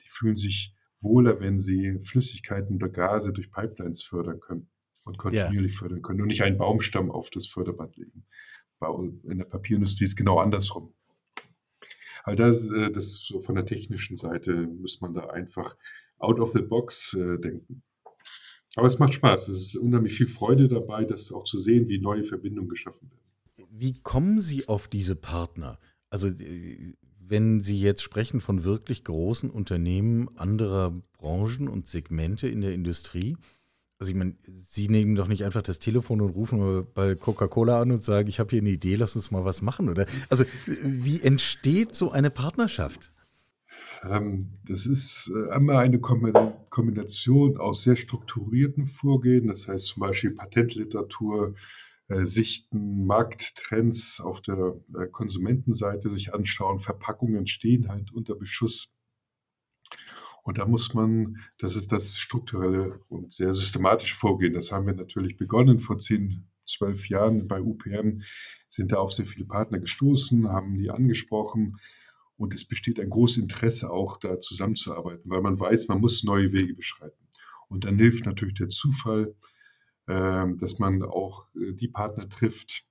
die 0.03 0.10
fühlen 0.10 0.36
sich 0.36 0.75
wohler, 1.00 1.39
wenn 1.39 1.62
sie 1.62 2.00
Flüssigkeiten 2.03 2.75
oder 2.75 2.89
Gase 2.89 3.31
durch 3.31 3.50
Pipelines 3.50 4.03
fördern 4.03 4.41
können 4.41 4.69
und 5.05 5.17
kontinuierlich 5.17 5.72
ja. 5.75 5.79
fördern 5.79 6.01
können 6.01 6.22
und 6.22 6.27
nicht 6.27 6.43
einen 6.43 6.58
Baumstamm 6.58 7.10
auf 7.10 7.29
das 7.29 7.48
Förderband 7.48 7.96
legen. 7.96 8.25
In 9.24 9.38
der 9.38 9.46
Papierindustrie 9.46 10.03
ist 10.03 10.12
es 10.12 10.15
genau 10.17 10.39
andersrum. 10.39 10.93
All 12.24 12.36
das, 12.36 12.70
äh, 12.70 12.92
das 12.92 13.18
so 13.18 13.40
von 13.40 13.56
der 13.56 13.66
technischen 13.66 14.18
Seite 14.18 14.54
muss 14.54 15.02
man 15.02 15.14
da 15.14 15.28
einfach 15.28 15.76
out 16.18 16.40
of 16.40 16.52
the 16.52 16.62
box 16.62 17.14
äh, 17.14 17.38
denken. 17.38 17.82
Aber 18.76 18.88
es 18.88 19.00
macht 19.00 19.14
Spaß. 19.14 19.48
Es 19.48 19.62
ist 19.62 19.76
unheimlich 19.78 20.14
viel 20.14 20.28
Freude 20.28 20.68
dabei, 20.68 21.04
das 21.04 21.32
auch 21.32 21.44
zu 21.44 21.60
sehen, 21.60 21.88
wie 21.88 22.00
neue 22.00 22.24
Verbindungen 22.24 22.70
geschaffen 22.70 23.10
werden. 23.10 23.68
Wie 23.72 24.00
kommen 24.02 24.40
Sie 24.40 24.68
auf 24.68 24.88
diese 24.88 25.16
Partner? 25.16 25.80
Also, 26.10 26.28
äh, 26.28 26.94
wenn 27.20 27.60
Sie 27.62 27.80
jetzt 27.80 28.02
sprechen 28.02 28.42
von 28.42 28.64
wirklich 28.64 29.04
großen 29.04 29.50
Unternehmen 29.50 30.36
anderer 30.38 30.92
Branchen 31.18 31.68
und 31.68 31.88
Segmente 31.88 32.48
in 32.48 32.62
der 32.62 32.74
Industrie, 32.74 33.38
also 34.00 34.12
ich 34.12 34.18
meine, 34.18 34.34
Sie 34.46 34.88
nehmen 34.88 35.15
doch 35.15 35.27
nicht 35.27 35.44
einfach 35.44 35.62
das 35.62 35.79
Telefon 35.79 36.22
und 36.22 36.29
rufen 36.29 36.88
bei 36.94 37.15
Coca-Cola 37.15 37.82
an 37.82 37.91
und 37.91 38.03
sagen, 38.03 38.29
ich 38.29 38.39
habe 38.39 38.50
hier 38.51 38.62
eine 38.62 38.70
Idee, 38.70 38.96
lass 38.96 39.15
uns 39.15 39.29
mal 39.29 39.44
was 39.44 39.62
machen, 39.62 39.89
oder? 39.89 40.06
Also 40.29 40.46
wie 40.65 41.22
entsteht 41.22 41.96
so 41.96 42.12
eine 42.12 42.29
Partnerschaft? 42.29 43.12
Ähm, 44.03 44.60
das 44.65 44.86
ist 44.86 45.29
äh, 45.36 45.51
einmal 45.51 45.77
eine 45.77 46.00
Kombination 46.00 47.58
aus 47.58 47.84
sehr 47.84 47.98
strukturierten 47.98 48.88
Vorgehen, 48.88 49.48
das 49.48 49.68
heißt 49.68 49.88
zum 49.88 50.00
Beispiel 50.00 50.32
Patentliteratur, 50.32 51.56
äh, 52.08 52.25
Sichten, 52.25 53.06
Markttrends 53.06 54.22
auf 54.22 54.41
der 54.41 54.75
äh, 54.98 55.08
Konsumentenseite 55.08 56.10
sich 56.10 56.34
anschauen, 56.34 56.79
Verpackungen 56.79 57.48
stehen 57.48 57.89
halt 57.89 58.13
unter 58.13 58.36
Beschuss 58.36 58.94
und 60.50 60.58
da 60.58 60.65
muss 60.65 60.96
man, 60.96 61.38
das 61.60 61.75
ist 61.75 61.91
das 61.91 62.18
strukturelle 62.18 63.01
und 63.08 63.32
sehr 63.32 63.53
systematische 63.53 64.15
Vorgehen. 64.15 64.56
Das 64.56 64.72
haben 64.72 64.88
wir 64.88 64.96
natürlich 64.96 65.38
begonnen 65.38 65.79
vor 65.79 66.00
zehn, 66.00 66.48
zwölf 66.65 67.08
Jahren 67.08 67.48
bei 67.48 67.62
UPM, 67.62 68.24
sind 68.68 68.91
da 68.91 68.98
auf 68.98 69.13
sehr 69.13 69.27
viele 69.27 69.46
Partner 69.46 69.77
gestoßen, 69.77 70.50
haben 70.50 70.79
die 70.79 70.89
angesprochen. 70.89 71.77
Und 72.36 72.56
es 72.56 72.65
besteht 72.65 73.00
ein 73.00 73.12
großes 73.12 73.38
Interesse 73.38 73.91
auch 73.91 74.18
da 74.18 74.39
zusammenzuarbeiten, 74.39 75.29
weil 75.29 75.41
man 75.41 75.60
weiß, 75.60 75.88
man 75.88 76.01
muss 76.01 76.24
neue 76.24 76.51
Wege 76.51 76.74
beschreiten. 76.74 77.27
Und 77.68 77.86
dann 77.86 78.00
hilft 78.00 78.25
natürlich 78.25 78.56
der 78.56 78.70
Zufall, 78.70 79.36
ähm, 80.08 80.58
dass 80.58 80.79
man 80.79 81.03
auch 81.03 81.46
äh, 81.53 81.74
die 81.74 81.89
Partner 81.89 82.27
trifft, 82.27 82.88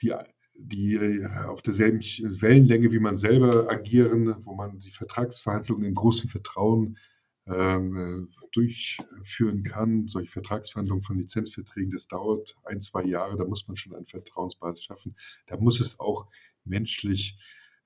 die 0.00 0.12
die 0.58 0.94
äh, 0.94 1.26
auf 1.46 1.62
derselben 1.62 2.00
Wellenlänge 2.00 2.92
wie 2.92 2.98
man 2.98 3.16
selber 3.16 3.70
agieren, 3.70 4.34
wo 4.44 4.54
man 4.54 4.80
die 4.80 4.90
Vertragsverhandlungen 4.90 5.86
in 5.86 5.94
großem 5.94 6.30
Vertrauen 6.30 6.98
ähm, 7.46 8.28
äh, 8.30 8.46
durchführen 8.52 9.62
kann. 9.64 10.08
Solche 10.08 10.30
Vertragsverhandlungen 10.30 11.04
von 11.04 11.18
Lizenzverträgen, 11.18 11.92
das 11.92 12.08
dauert 12.08 12.56
ein, 12.64 12.80
zwei 12.80 13.04
Jahre, 13.04 13.36
da 13.36 13.44
muss 13.44 13.66
man 13.66 13.76
schon 13.76 13.94
eine 13.94 14.06
Vertrauensbasis 14.06 14.84
schaffen. 14.84 15.16
Da 15.46 15.56
muss 15.56 15.80
es 15.80 15.98
auch 16.00 16.26
menschlich 16.64 17.38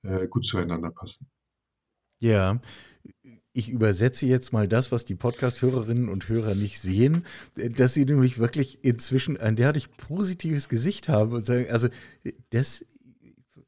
äh, 0.03 0.27
gut 0.27 0.45
zueinander 0.45 0.91
passen. 0.91 1.27
Ja, 2.19 2.59
ich 3.53 3.69
übersetze 3.69 4.25
jetzt 4.27 4.53
mal 4.53 4.67
das, 4.67 4.91
was 4.91 5.05
die 5.05 5.15
Podcast-Hörerinnen 5.15 6.09
und 6.09 6.29
Hörer 6.29 6.55
nicht 6.55 6.79
sehen, 6.79 7.25
dass 7.55 7.93
sie 7.93 8.05
nämlich 8.05 8.37
wirklich 8.37 8.83
inzwischen 8.83 9.37
ein 9.37 9.55
derartig 9.55 9.91
positives 9.97 10.69
Gesicht 10.69 11.09
haben 11.09 11.31
und 11.31 11.45
sagen, 11.45 11.67
also 11.69 11.89
das, 12.51 12.85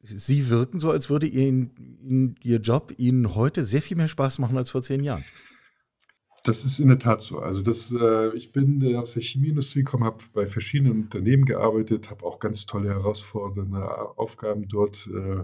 sie 0.04 0.50
wirken 0.50 0.80
so, 0.80 0.92
als 0.92 1.10
würde 1.10 1.28
ihnen, 1.28 2.36
ihr 2.44 2.60
Job 2.60 2.94
ihnen 2.98 3.36
heute 3.36 3.64
sehr 3.64 3.82
viel 3.82 3.98
mehr 3.98 4.08
Spaß 4.08 4.40
machen 4.40 4.58
als 4.58 4.70
vor 4.70 4.84
zehn 4.84 5.04
Jahren. 5.04 5.26
Das 6.44 6.66
ist 6.66 6.80
in 6.80 6.88
der 6.88 7.00
Tat 7.00 7.22
so. 7.22 7.40
Also 7.40 7.62
das, 7.62 7.92
äh, 7.92 8.36
ich 8.36 8.52
bin 8.52 8.96
aus 8.96 9.14
der 9.14 9.22
Chemieindustrie 9.22 9.84
gekommen, 9.84 10.06
habe 10.06 10.24
bei 10.34 10.48
verschiedenen 10.48 11.04
Unternehmen 11.04 11.46
gearbeitet, 11.46 12.10
habe 12.10 12.26
auch 12.26 12.40
ganz 12.40 12.66
tolle 12.66 12.90
herausfordernde 12.90 14.18
Aufgaben 14.18 14.68
dort 14.68 15.08
äh, 15.08 15.44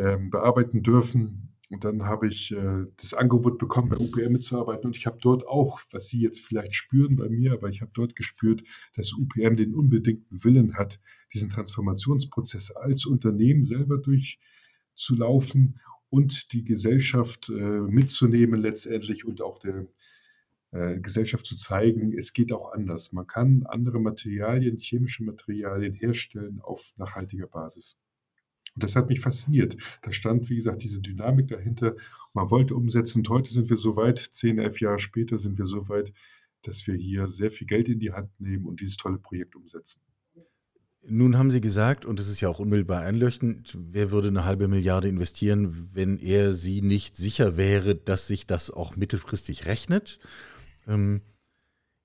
ähm, 0.00 0.30
bearbeiten 0.30 0.82
dürfen 0.82 1.51
und 1.72 1.84
dann 1.84 2.04
habe 2.04 2.28
ich 2.28 2.52
äh, 2.52 2.84
das 3.00 3.14
Angebot 3.14 3.58
bekommen, 3.58 3.88
bei 3.88 3.96
UPM 3.96 4.32
mitzuarbeiten. 4.32 4.84
Und 4.84 4.96
ich 4.96 5.06
habe 5.06 5.18
dort 5.22 5.46
auch, 5.46 5.80
was 5.90 6.06
Sie 6.08 6.20
jetzt 6.20 6.40
vielleicht 6.40 6.74
spüren 6.74 7.16
bei 7.16 7.30
mir, 7.30 7.54
aber 7.54 7.70
ich 7.70 7.80
habe 7.80 7.90
dort 7.94 8.14
gespürt, 8.14 8.62
dass 8.94 9.14
UPM 9.14 9.56
den 9.56 9.74
unbedingten 9.74 10.44
Willen 10.44 10.74
hat, 10.76 11.00
diesen 11.32 11.48
Transformationsprozess 11.48 12.72
als 12.72 13.06
Unternehmen 13.06 13.64
selber 13.64 13.96
durchzulaufen 13.96 15.80
und 16.10 16.52
die 16.52 16.62
Gesellschaft 16.62 17.48
äh, 17.48 17.54
mitzunehmen 17.54 18.60
letztendlich 18.60 19.24
und 19.24 19.40
auch 19.40 19.58
der 19.58 19.86
äh, 20.72 20.98
Gesellschaft 21.00 21.46
zu 21.46 21.56
zeigen, 21.56 22.12
es 22.18 22.34
geht 22.34 22.52
auch 22.52 22.72
anders. 22.72 23.12
Man 23.12 23.26
kann 23.26 23.64
andere 23.64 23.98
Materialien, 23.98 24.76
chemische 24.76 25.24
Materialien 25.24 25.94
herstellen 25.94 26.60
auf 26.60 26.92
nachhaltiger 26.98 27.46
Basis. 27.46 27.96
Und 28.74 28.82
das 28.82 28.96
hat 28.96 29.08
mich 29.08 29.20
fasziniert. 29.20 29.76
Da 30.02 30.12
stand, 30.12 30.48
wie 30.48 30.56
gesagt, 30.56 30.82
diese 30.82 31.00
Dynamik 31.00 31.48
dahinter. 31.48 31.94
Man 32.32 32.50
wollte 32.50 32.74
umsetzen. 32.74 33.18
Und 33.18 33.28
heute 33.28 33.52
sind 33.52 33.68
wir 33.68 33.76
so 33.76 33.96
weit, 33.96 34.18
zehn, 34.32 34.58
elf 34.58 34.80
Jahre 34.80 34.98
später 34.98 35.38
sind 35.38 35.58
wir 35.58 35.66
so 35.66 35.88
weit, 35.88 36.12
dass 36.62 36.86
wir 36.86 36.94
hier 36.94 37.28
sehr 37.28 37.50
viel 37.50 37.66
Geld 37.66 37.88
in 37.88 37.98
die 37.98 38.12
Hand 38.12 38.30
nehmen 38.38 38.66
und 38.66 38.80
dieses 38.80 38.96
tolle 38.96 39.18
Projekt 39.18 39.56
umsetzen. 39.56 40.00
Nun 41.04 41.36
haben 41.36 41.50
Sie 41.50 41.60
gesagt, 41.60 42.06
und 42.06 42.20
es 42.20 42.28
ist 42.28 42.40
ja 42.40 42.48
auch 42.48 42.60
unmittelbar 42.60 43.00
einleuchtend, 43.00 43.76
wer 43.76 44.12
würde 44.12 44.28
eine 44.28 44.44
halbe 44.44 44.68
Milliarde 44.68 45.08
investieren, 45.08 45.90
wenn 45.92 46.16
er 46.18 46.52
sie 46.52 46.80
nicht 46.80 47.16
sicher 47.16 47.56
wäre, 47.56 47.96
dass 47.96 48.28
sich 48.28 48.46
das 48.46 48.70
auch 48.70 48.96
mittelfristig 48.96 49.66
rechnet? 49.66 50.20
Ähm, 50.86 51.22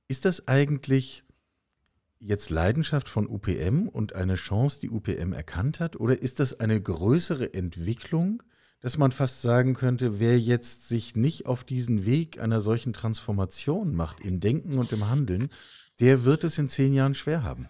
ist 0.07 0.25
das 0.25 0.47
eigentlich 0.47 1.23
jetzt 2.19 2.49
Leidenschaft 2.49 3.09
von 3.09 3.27
UPM 3.27 3.87
und 3.87 4.13
eine 4.13 4.35
Chance, 4.35 4.79
die 4.79 4.89
UPM 4.89 5.33
erkannt 5.33 5.79
hat? 5.79 5.99
Oder 5.99 6.21
ist 6.21 6.39
das 6.39 6.59
eine 6.59 6.81
größere 6.81 7.53
Entwicklung, 7.53 8.43
dass 8.79 8.97
man 8.97 9.11
fast 9.11 9.41
sagen 9.41 9.73
könnte, 9.73 10.19
wer 10.19 10.39
jetzt 10.39 10.87
sich 10.87 11.15
nicht 11.15 11.45
auf 11.45 11.63
diesen 11.63 12.05
Weg 12.05 12.39
einer 12.39 12.59
solchen 12.59 12.93
Transformation 12.93 13.95
macht, 13.95 14.19
im 14.19 14.39
Denken 14.39 14.77
und 14.77 14.93
im 14.93 15.09
Handeln, 15.09 15.49
der 15.99 16.25
wird 16.25 16.43
es 16.43 16.57
in 16.57 16.67
zehn 16.67 16.93
Jahren 16.93 17.15
schwer 17.15 17.43
haben? 17.43 17.67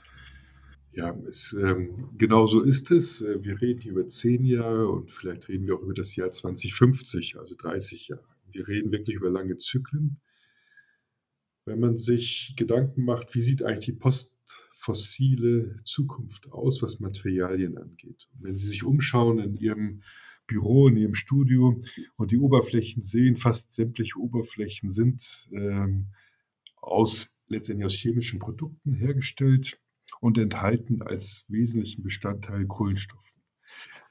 Ja, 0.91 1.15
es, 1.29 1.53
ähm, 1.53 2.09
genau 2.17 2.47
so 2.47 2.61
ist 2.61 2.89
es. 2.89 3.21
Äh, 3.21 3.43
wir 3.43 3.61
reden 3.61 3.79
hier 3.79 3.91
über 3.91 4.09
zehn 4.09 4.43
Jahre 4.43 4.89
und 4.89 5.11
vielleicht 5.11 5.47
reden 5.47 5.67
wir 5.67 5.75
auch 5.75 5.81
über 5.81 5.93
das 5.93 6.15
Jahr 6.15 6.31
2050, 6.31 7.37
also 7.37 7.55
30 7.55 8.07
Jahre. 8.07 8.23
Wir 8.51 8.67
reden 8.67 8.91
wirklich 8.91 9.15
über 9.15 9.29
lange 9.29 9.57
Zyklen. 9.59 10.19
Wenn 11.65 11.79
man 11.79 11.99
sich 11.99 12.55
Gedanken 12.57 13.05
macht, 13.05 13.35
wie 13.35 13.41
sieht 13.41 13.61
eigentlich 13.61 13.85
die 13.85 13.91
Post 13.91 14.36
fossile 14.87 15.75
Zukunft 15.83 16.49
aus, 16.53 16.81
was 16.81 17.01
Materialien 17.01 17.77
angeht. 17.77 18.25
Und 18.33 18.43
wenn 18.43 18.55
Sie 18.55 18.67
sich 18.67 18.85
umschauen 18.85 19.37
in 19.39 19.57
Ihrem 19.57 20.01
Büro, 20.47 20.87
in 20.87 20.95
Ihrem 20.95 21.13
Studio 21.13 21.81
und 22.15 22.31
die 22.31 22.37
Oberflächen 22.37 23.01
sehen, 23.01 23.35
fast 23.35 23.73
sämtliche 23.73 24.17
Oberflächen 24.17 24.89
sind 24.89 25.49
ähm, 25.51 26.07
aus, 26.77 27.29
letztendlich 27.49 27.85
aus 27.85 27.95
chemischen 27.95 28.39
Produkten 28.39 28.93
hergestellt 28.93 29.77
und 30.21 30.37
enthalten 30.37 31.01
als 31.01 31.43
wesentlichen 31.49 32.01
Bestandteil 32.01 32.65
Kohlenstoff. 32.65 33.25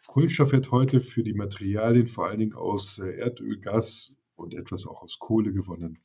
Kohlenstoff 0.07 0.53
wird 0.53 0.71
heute 0.73 1.01
für 1.01 1.23
die 1.23 1.33
Materialien 1.33 2.07
vor 2.07 2.27
allen 2.27 2.41
Dingen 2.41 2.55
aus 2.55 2.99
äh, 2.99 3.17
Erdöl, 3.17 3.61
Gas 3.61 4.13
und 4.35 4.53
etwas 4.53 4.87
auch 4.87 5.01
aus 5.01 5.19
Kohle 5.19 5.55
gewonnen. 5.55 6.01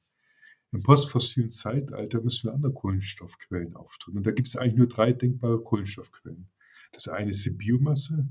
Im 0.71 0.83
postfossilen 0.83 1.51
Zeitalter 1.51 2.21
müssen 2.21 2.47
wir 2.47 2.53
andere 2.53 2.71
Kohlenstoffquellen 2.71 3.75
auftun. 3.75 4.17
Und 4.17 4.25
da 4.25 4.31
gibt 4.31 4.47
es 4.47 4.55
eigentlich 4.55 4.75
nur 4.75 4.87
drei 4.87 5.11
denkbare 5.11 5.61
Kohlenstoffquellen. 5.61 6.47
Das 6.93 7.07
eine 7.07 7.31
ist 7.31 7.45
die 7.45 7.51
Biomasse, 7.51 8.27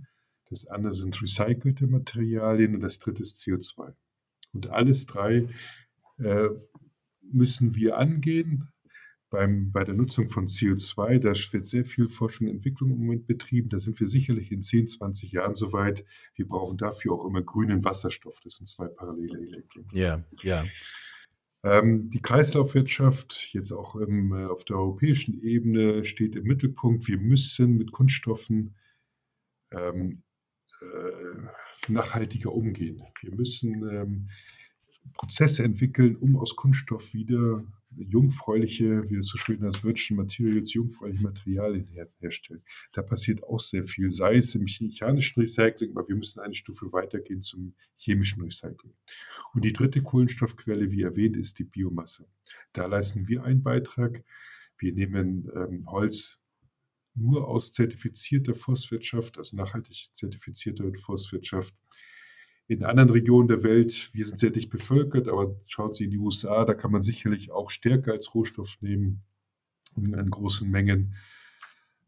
das 0.48 0.66
andere 0.66 0.94
sind 0.94 1.20
recycelte 1.22 1.86
Materialien 1.86 2.74
und 2.74 2.80
das 2.80 2.98
dritte 2.98 3.22
ist 3.22 3.38
CO2. 3.38 3.92
Und 4.52 4.70
alles 4.70 5.06
drei 5.06 5.48
äh, 6.18 6.48
müssen 7.22 7.74
wir 7.74 7.96
angehen. 7.96 8.68
Beim, 9.30 9.70
bei 9.70 9.84
der 9.84 9.94
Nutzung 9.94 10.28
von 10.28 10.48
CO2, 10.48 11.20
da 11.20 11.32
wird 11.52 11.64
sehr 11.64 11.84
viel 11.84 12.08
Forschung 12.08 12.48
und 12.48 12.54
Entwicklung 12.54 12.90
im 12.90 12.98
Moment 12.98 13.28
betrieben. 13.28 13.68
Da 13.68 13.78
sind 13.78 14.00
wir 14.00 14.08
sicherlich 14.08 14.50
in 14.50 14.60
10, 14.60 14.88
20 14.88 15.30
Jahren 15.30 15.54
soweit. 15.54 16.04
Wir 16.34 16.48
brauchen 16.48 16.78
dafür 16.78 17.12
auch 17.12 17.24
immer 17.24 17.40
grünen 17.40 17.84
Wasserstoff. 17.84 18.40
Das 18.42 18.54
sind 18.56 18.66
zwei 18.66 18.88
parallele 18.88 19.38
Elektronen. 19.38 19.88
Ja, 19.92 20.24
ja. 20.42 20.62
Ähm, 20.62 20.70
die 21.62 22.22
Kreislaufwirtschaft, 22.22 23.50
jetzt 23.52 23.72
auch 23.72 23.94
im, 23.94 24.32
äh, 24.32 24.46
auf 24.46 24.64
der 24.64 24.76
europäischen 24.76 25.42
Ebene, 25.42 26.04
steht 26.06 26.34
im 26.34 26.44
Mittelpunkt. 26.44 27.06
Wir 27.06 27.18
müssen 27.18 27.76
mit 27.76 27.92
Kunststoffen 27.92 28.76
ähm, 29.70 30.22
äh, 30.80 31.92
nachhaltiger 31.92 32.52
umgehen. 32.52 33.02
Wir 33.20 33.34
müssen 33.34 33.88
ähm, 33.90 34.30
Prozesse 35.12 35.62
entwickeln, 35.62 36.16
um 36.16 36.36
aus 36.36 36.56
Kunststoff 36.56 37.12
wieder 37.12 37.62
jungfräuliche, 37.96 39.08
wie 39.10 39.16
es 39.16 39.28
so 39.28 39.38
schön 39.38 39.62
als 39.64 39.82
Virgin 39.82 40.16
Materials, 40.16 40.72
jungfräuliche 40.72 41.22
Materialien 41.22 41.86
her 41.88 42.06
herstellen. 42.20 42.62
Da 42.92 43.02
passiert 43.02 43.42
auch 43.44 43.60
sehr 43.60 43.86
viel, 43.86 44.10
sei 44.10 44.36
es 44.36 44.54
im 44.54 44.64
mechanischen 44.64 45.40
Recycling, 45.40 45.90
aber 45.96 46.08
wir 46.08 46.16
müssen 46.16 46.40
eine 46.40 46.54
Stufe 46.54 46.92
weitergehen 46.92 47.42
zum 47.42 47.74
chemischen 47.96 48.42
Recycling. 48.42 48.94
Und 49.54 49.64
die 49.64 49.72
dritte 49.72 50.02
Kohlenstoffquelle, 50.02 50.90
wie 50.90 51.02
erwähnt, 51.02 51.36
ist 51.36 51.58
die 51.58 51.64
Biomasse. 51.64 52.26
Da 52.72 52.86
leisten 52.86 53.26
wir 53.28 53.44
einen 53.44 53.62
Beitrag. 53.62 54.24
Wir 54.78 54.92
nehmen 54.92 55.50
ähm, 55.54 55.90
Holz 55.90 56.38
nur 57.14 57.48
aus 57.48 57.72
zertifizierter 57.72 58.54
Forstwirtschaft, 58.54 59.36
also 59.36 59.56
nachhaltig 59.56 60.10
zertifizierter 60.14 60.90
Forstwirtschaft. 60.98 61.74
In 62.70 62.84
anderen 62.84 63.10
Regionen 63.10 63.48
der 63.48 63.64
Welt, 63.64 64.10
wir 64.12 64.24
sind 64.24 64.38
sehr 64.38 64.50
dicht 64.50 64.70
bevölkert, 64.70 65.26
aber 65.26 65.56
schaut 65.66 65.96
Sie 65.96 66.04
in 66.04 66.12
die 66.12 66.18
USA, 66.18 66.64
da 66.64 66.72
kann 66.72 66.92
man 66.92 67.02
sicherlich 67.02 67.50
auch 67.50 67.68
Stärke 67.68 68.12
als 68.12 68.32
Rohstoff 68.32 68.76
nehmen 68.80 69.24
in 69.96 70.30
großen 70.30 70.70
Mengen 70.70 71.16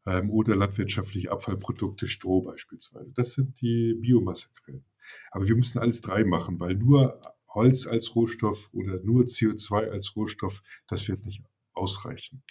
ähm, 0.07 0.31
oder 0.31 0.55
landwirtschaftliche 0.55 1.33
Abfallprodukte, 1.33 2.07
Stroh 2.07 2.43
beispielsweise. 2.43 3.11
Das 3.13 3.33
sind 3.33 3.61
die 3.61 3.95
Biomassequellen. 3.95 4.85
Aber 5.33 5.49
wir 5.49 5.57
müssen 5.57 5.81
alles 5.81 6.01
drei 6.01 6.23
machen, 6.23 6.61
weil 6.61 6.77
nur 6.77 7.21
Holz 7.49 7.89
als 7.89 8.15
Rohstoff 8.15 8.71
oder 8.73 9.01
nur 9.03 9.25
CO2 9.25 9.91
als 9.91 10.15
Rohstoff, 10.15 10.63
das 10.87 11.09
wird 11.09 11.25
nicht 11.25 11.43
ausreichen. 11.73 12.45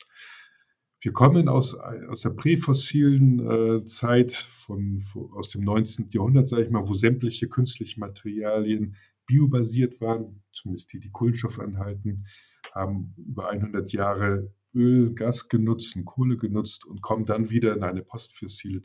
Wir 1.03 1.13
kommen 1.13 1.49
aus, 1.49 1.75
aus 1.75 2.21
der 2.21 2.29
präfossilen 2.29 3.39
äh, 3.39 3.85
Zeit 3.87 4.33
von, 4.33 5.03
aus 5.33 5.49
dem 5.49 5.63
19. 5.63 6.09
Jahrhundert, 6.11 6.47
sage 6.47 6.63
ich 6.63 6.69
mal, 6.69 6.87
wo 6.87 6.93
sämtliche 6.93 7.47
künstliche 7.47 7.99
Materialien 7.99 8.95
biobasiert 9.25 9.99
waren, 9.99 10.43
zumindest 10.53 10.93
die, 10.93 10.99
die 10.99 11.09
Kohlenstoff 11.09 11.59
anhalten, 11.59 12.27
haben 12.71 13.15
über 13.17 13.49
100 13.49 13.91
Jahre 13.91 14.53
Öl, 14.75 15.13
Gas 15.15 15.49
genutzt 15.49 15.95
und 15.95 16.05
Kohle 16.05 16.37
genutzt 16.37 16.85
und 16.85 17.01
kommen 17.01 17.25
dann 17.25 17.49
wieder 17.49 17.75
in 17.75 17.83
eine 17.83 18.03
postfossile 18.03 18.83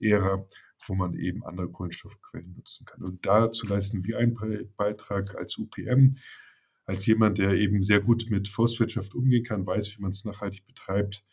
Ära, 0.00 0.44
wo 0.88 0.94
man 0.96 1.14
eben 1.14 1.44
andere 1.44 1.68
Kohlenstoffquellen 1.68 2.54
nutzen 2.54 2.86
kann. 2.86 3.04
Und 3.04 3.24
dazu 3.24 3.68
leisten 3.68 4.04
wir 4.04 4.18
einen 4.18 4.36
Beitrag 4.76 5.36
als 5.36 5.56
UPM, 5.58 6.16
als 6.86 7.06
jemand, 7.06 7.38
der 7.38 7.52
eben 7.52 7.84
sehr 7.84 8.00
gut 8.00 8.26
mit 8.30 8.48
Forstwirtschaft 8.48 9.14
umgehen 9.14 9.44
kann, 9.44 9.64
weiß, 9.64 9.96
wie 9.96 10.02
man 10.02 10.10
es 10.10 10.24
nachhaltig 10.24 10.66
betreibt, 10.66 11.24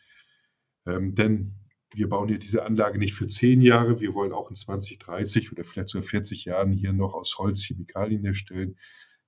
ähm, 0.86 1.14
denn 1.14 1.54
wir 1.92 2.08
bauen 2.08 2.28
hier 2.28 2.38
diese 2.38 2.64
Anlage 2.64 2.98
nicht 2.98 3.14
für 3.14 3.26
zehn 3.26 3.62
Jahre. 3.62 4.00
Wir 4.00 4.14
wollen 4.14 4.32
auch 4.32 4.48
in 4.48 4.56
20, 4.56 4.98
30 4.98 5.52
oder 5.52 5.64
vielleicht 5.64 5.88
sogar 5.88 6.08
40 6.08 6.44
Jahren 6.44 6.72
hier 6.72 6.92
noch 6.92 7.14
aus 7.14 7.36
Holz 7.38 7.64
Chemikalien 7.64 8.22
herstellen. 8.22 8.76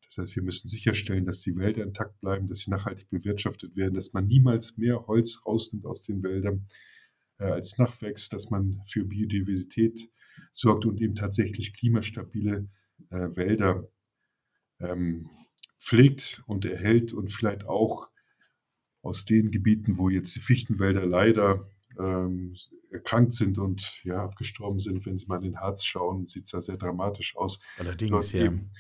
Das 0.05 0.19
heißt, 0.19 0.37
wir 0.37 0.43
müssen 0.43 0.69
sicherstellen, 0.69 1.25
dass 1.25 1.41
die 1.41 1.57
Wälder 1.57 1.83
intakt 1.83 2.21
bleiben, 2.21 2.49
dass 2.49 2.61
sie 2.61 2.71
nachhaltig 2.71 3.09
bewirtschaftet 3.11 3.77
werden, 3.77 3.95
dass 3.95 4.12
man 4.12 4.27
niemals 4.27 4.77
mehr 4.77 5.07
Holz 5.07 5.41
rausnimmt 5.45 5.87
aus 5.87 6.05
den 6.05 6.23
Wäldern 6.23 6.67
äh, 7.38 7.45
als 7.45 7.79
Nachwächst, 7.79 8.33
dass 8.33 8.51
man 8.51 8.83
für 8.87 9.05
Biodiversität 9.05 10.11
sorgt 10.53 10.85
und 10.85 11.01
eben 11.01 11.15
tatsächlich 11.15 11.73
klimastabile 11.73 12.69
äh, 13.11 13.29
Wälder 13.35 13.88
ähm, 14.81 15.31
pflegt 15.79 16.43
und 16.47 16.65
erhält 16.65 17.12
und 17.12 17.33
vielleicht 17.33 17.65
auch 17.65 18.09
aus 19.03 19.25
den 19.25 19.51
Gebieten, 19.51 19.99
wo 19.99 20.09
jetzt 20.09 20.35
die 20.37 20.41
Fichtenwälder 20.41 21.05
leider 21.05 21.69
ähm, 21.99 22.57
erkrankt 22.91 23.33
sind 23.33 23.59
und 23.59 24.01
ja, 24.05 24.23
abgestorben 24.25 24.81
sind. 24.81 25.05
Wenn 25.05 25.19
Sie 25.19 25.27
mal 25.27 25.37
in 25.37 25.43
den 25.43 25.61
Harz 25.61 25.85
schauen, 25.85 26.27
sieht 26.27 26.45
es 26.45 26.51
da 26.51 26.62
sehr 26.62 26.77
dramatisch 26.77 27.37
aus. 27.37 27.61
Allerdings, 27.79 28.11
dort 28.11 28.33
ja. 28.33 28.45
Eben, 28.45 28.71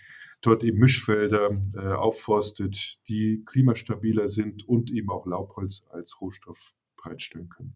dort 0.42 0.64
eben 0.64 0.78
Mischfelder 0.78 1.50
äh, 1.74 1.92
aufforstet, 1.94 2.98
die 3.08 3.42
klimastabiler 3.46 4.28
sind 4.28 4.68
und 4.68 4.90
eben 4.90 5.10
auch 5.10 5.26
Laubholz 5.26 5.84
als 5.90 6.20
Rohstoff 6.20 6.58
bereitstellen 6.96 7.48
können. 7.48 7.74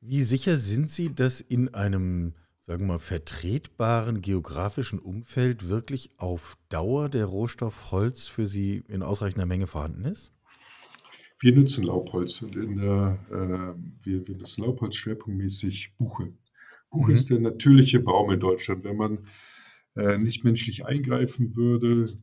Wie 0.00 0.22
sicher 0.22 0.56
sind 0.56 0.90
Sie, 0.90 1.14
dass 1.14 1.40
in 1.40 1.74
einem, 1.74 2.34
sagen 2.60 2.82
wir 2.82 2.94
mal, 2.94 2.98
vertretbaren 2.98 4.20
geografischen 4.20 4.98
Umfeld 4.98 5.68
wirklich 5.68 6.10
auf 6.18 6.58
Dauer 6.68 7.08
der 7.08 7.24
Rohstoff 7.24 7.90
Holz 7.90 8.26
für 8.26 8.46
Sie 8.46 8.84
in 8.88 9.02
ausreichender 9.02 9.46
Menge 9.46 9.66
vorhanden 9.66 10.04
ist? 10.04 10.33
Wir 11.40 11.54
nutzen 11.54 11.84
Laubholz 11.84 12.40
und 12.42 12.56
in 12.56 12.76
der, 12.76 13.18
äh, 13.30 14.04
wir, 14.04 14.26
wir 14.26 14.36
nutzen 14.36 14.64
Laubholz 14.64 14.96
schwerpunktmäßig 14.96 15.94
Buche. 15.96 16.32
Buche 16.90 17.10
mhm. 17.10 17.16
ist 17.16 17.30
der 17.30 17.40
natürliche 17.40 18.00
Baum 18.00 18.30
in 18.30 18.40
Deutschland. 18.40 18.84
Wenn 18.84 18.96
man 18.96 19.26
äh, 19.96 20.16
nicht 20.18 20.44
menschlich 20.44 20.86
eingreifen 20.86 21.56
würde, 21.56 22.18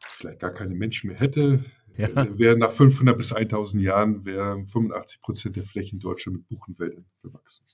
vielleicht 0.00 0.40
gar 0.40 0.52
keine 0.52 0.74
Menschen 0.74 1.08
mehr 1.08 1.20
hätte, 1.20 1.64
ja. 1.96 2.08
äh, 2.08 2.38
wäre 2.38 2.56
nach 2.56 2.72
500 2.72 3.16
bis 3.16 3.32
1000 3.32 3.82
Jahren 3.82 4.24
wären 4.24 4.66
85 4.66 5.20
Prozent 5.20 5.56
der 5.56 5.64
Flächen 5.64 5.96
in 5.96 6.00
Deutschland 6.00 6.38
mit 6.38 6.48
Buchenwäldern 6.48 7.04
bewachsen. 7.22 7.66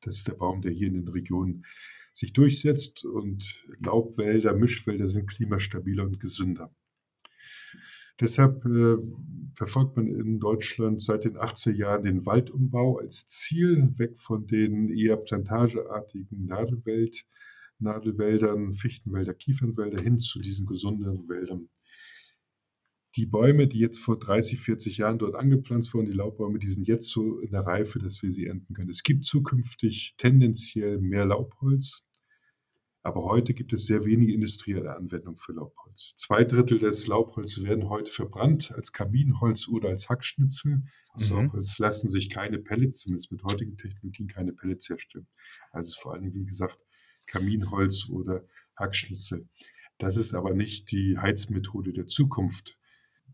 Das 0.00 0.16
ist 0.16 0.26
der 0.26 0.34
Baum, 0.34 0.62
der 0.62 0.72
hier 0.72 0.88
in 0.88 0.94
den 0.94 1.08
Regionen 1.08 1.64
sich 2.12 2.32
durchsetzt 2.32 3.04
und 3.04 3.64
Laubwälder, 3.80 4.52
Mischwälder 4.52 5.06
sind 5.06 5.28
klimastabiler 5.28 6.04
und 6.04 6.20
gesünder. 6.20 6.74
Deshalb 8.22 8.64
äh, 8.66 8.98
verfolgt 9.56 9.96
man 9.96 10.06
in 10.06 10.38
Deutschland 10.38 11.02
seit 11.02 11.24
den 11.24 11.36
80er 11.36 11.72
Jahren 11.74 12.04
den 12.04 12.24
Waldumbau 12.24 12.98
als 12.98 13.26
Ziel, 13.26 13.92
weg 13.96 14.20
von 14.20 14.46
den 14.46 14.96
eher 14.96 15.16
plantageartigen 15.16 16.46
Nadelwelt, 16.46 17.26
Nadelwäldern, 17.80 18.74
Fichtenwälder, 18.74 19.34
Kiefernwälder 19.34 20.00
hin 20.00 20.20
zu 20.20 20.38
diesen 20.38 20.66
gesunden 20.66 21.28
Wäldern. 21.28 21.68
Die 23.16 23.26
Bäume, 23.26 23.66
die 23.66 23.80
jetzt 23.80 23.98
vor 23.98 24.20
30, 24.20 24.60
40 24.60 24.98
Jahren 24.98 25.18
dort 25.18 25.34
angepflanzt 25.34 25.92
wurden, 25.92 26.06
die 26.06 26.16
Laubbäume, 26.16 26.60
die 26.60 26.70
sind 26.70 26.86
jetzt 26.86 27.08
so 27.10 27.40
in 27.40 27.50
der 27.50 27.66
Reife, 27.66 27.98
dass 27.98 28.22
wir 28.22 28.30
sie 28.30 28.46
ernten 28.46 28.72
können. 28.72 28.90
Es 28.90 29.02
gibt 29.02 29.24
zukünftig 29.24 30.14
tendenziell 30.16 30.98
mehr 31.00 31.26
Laubholz, 31.26 32.04
aber 33.02 33.24
heute 33.24 33.52
gibt 33.52 33.72
es 33.72 33.86
sehr 33.86 34.04
wenige 34.04 34.32
industrielle 34.32 34.94
Anwendungen 34.94 35.38
für 35.38 35.52
Laubholz. 35.52 36.14
Zwei 36.16 36.44
Drittel 36.44 36.78
des 36.78 37.06
Laubholzes 37.06 37.64
werden 37.64 37.88
heute 37.88 38.12
verbrannt 38.12 38.72
als 38.72 38.92
Kaminholz 38.92 39.66
oder 39.68 39.88
als 39.88 40.08
Hackschnitzel. 40.08 40.84
Aus 41.12 41.30
mhm. 41.30 41.36
Laubholz 41.36 41.78
lassen 41.78 42.08
sich 42.08 42.30
keine 42.30 42.58
Pellets, 42.58 43.00
zumindest 43.00 43.32
mit 43.32 43.42
heutigen 43.42 43.76
Technologien, 43.76 44.28
keine 44.28 44.52
Pellets 44.52 44.88
herstellen. 44.88 45.26
Also 45.72 45.88
es 45.88 45.96
ist 45.96 46.02
vor 46.02 46.14
allem, 46.14 46.32
wie 46.32 46.44
gesagt, 46.44 46.78
Kaminholz 47.26 48.08
oder 48.08 48.44
Hackschnitzel. 48.76 49.48
Das 49.98 50.16
ist 50.16 50.34
aber 50.34 50.54
nicht 50.54 50.90
die 50.90 51.18
Heizmethode 51.18 51.92
der 51.92 52.06
Zukunft. 52.06 52.78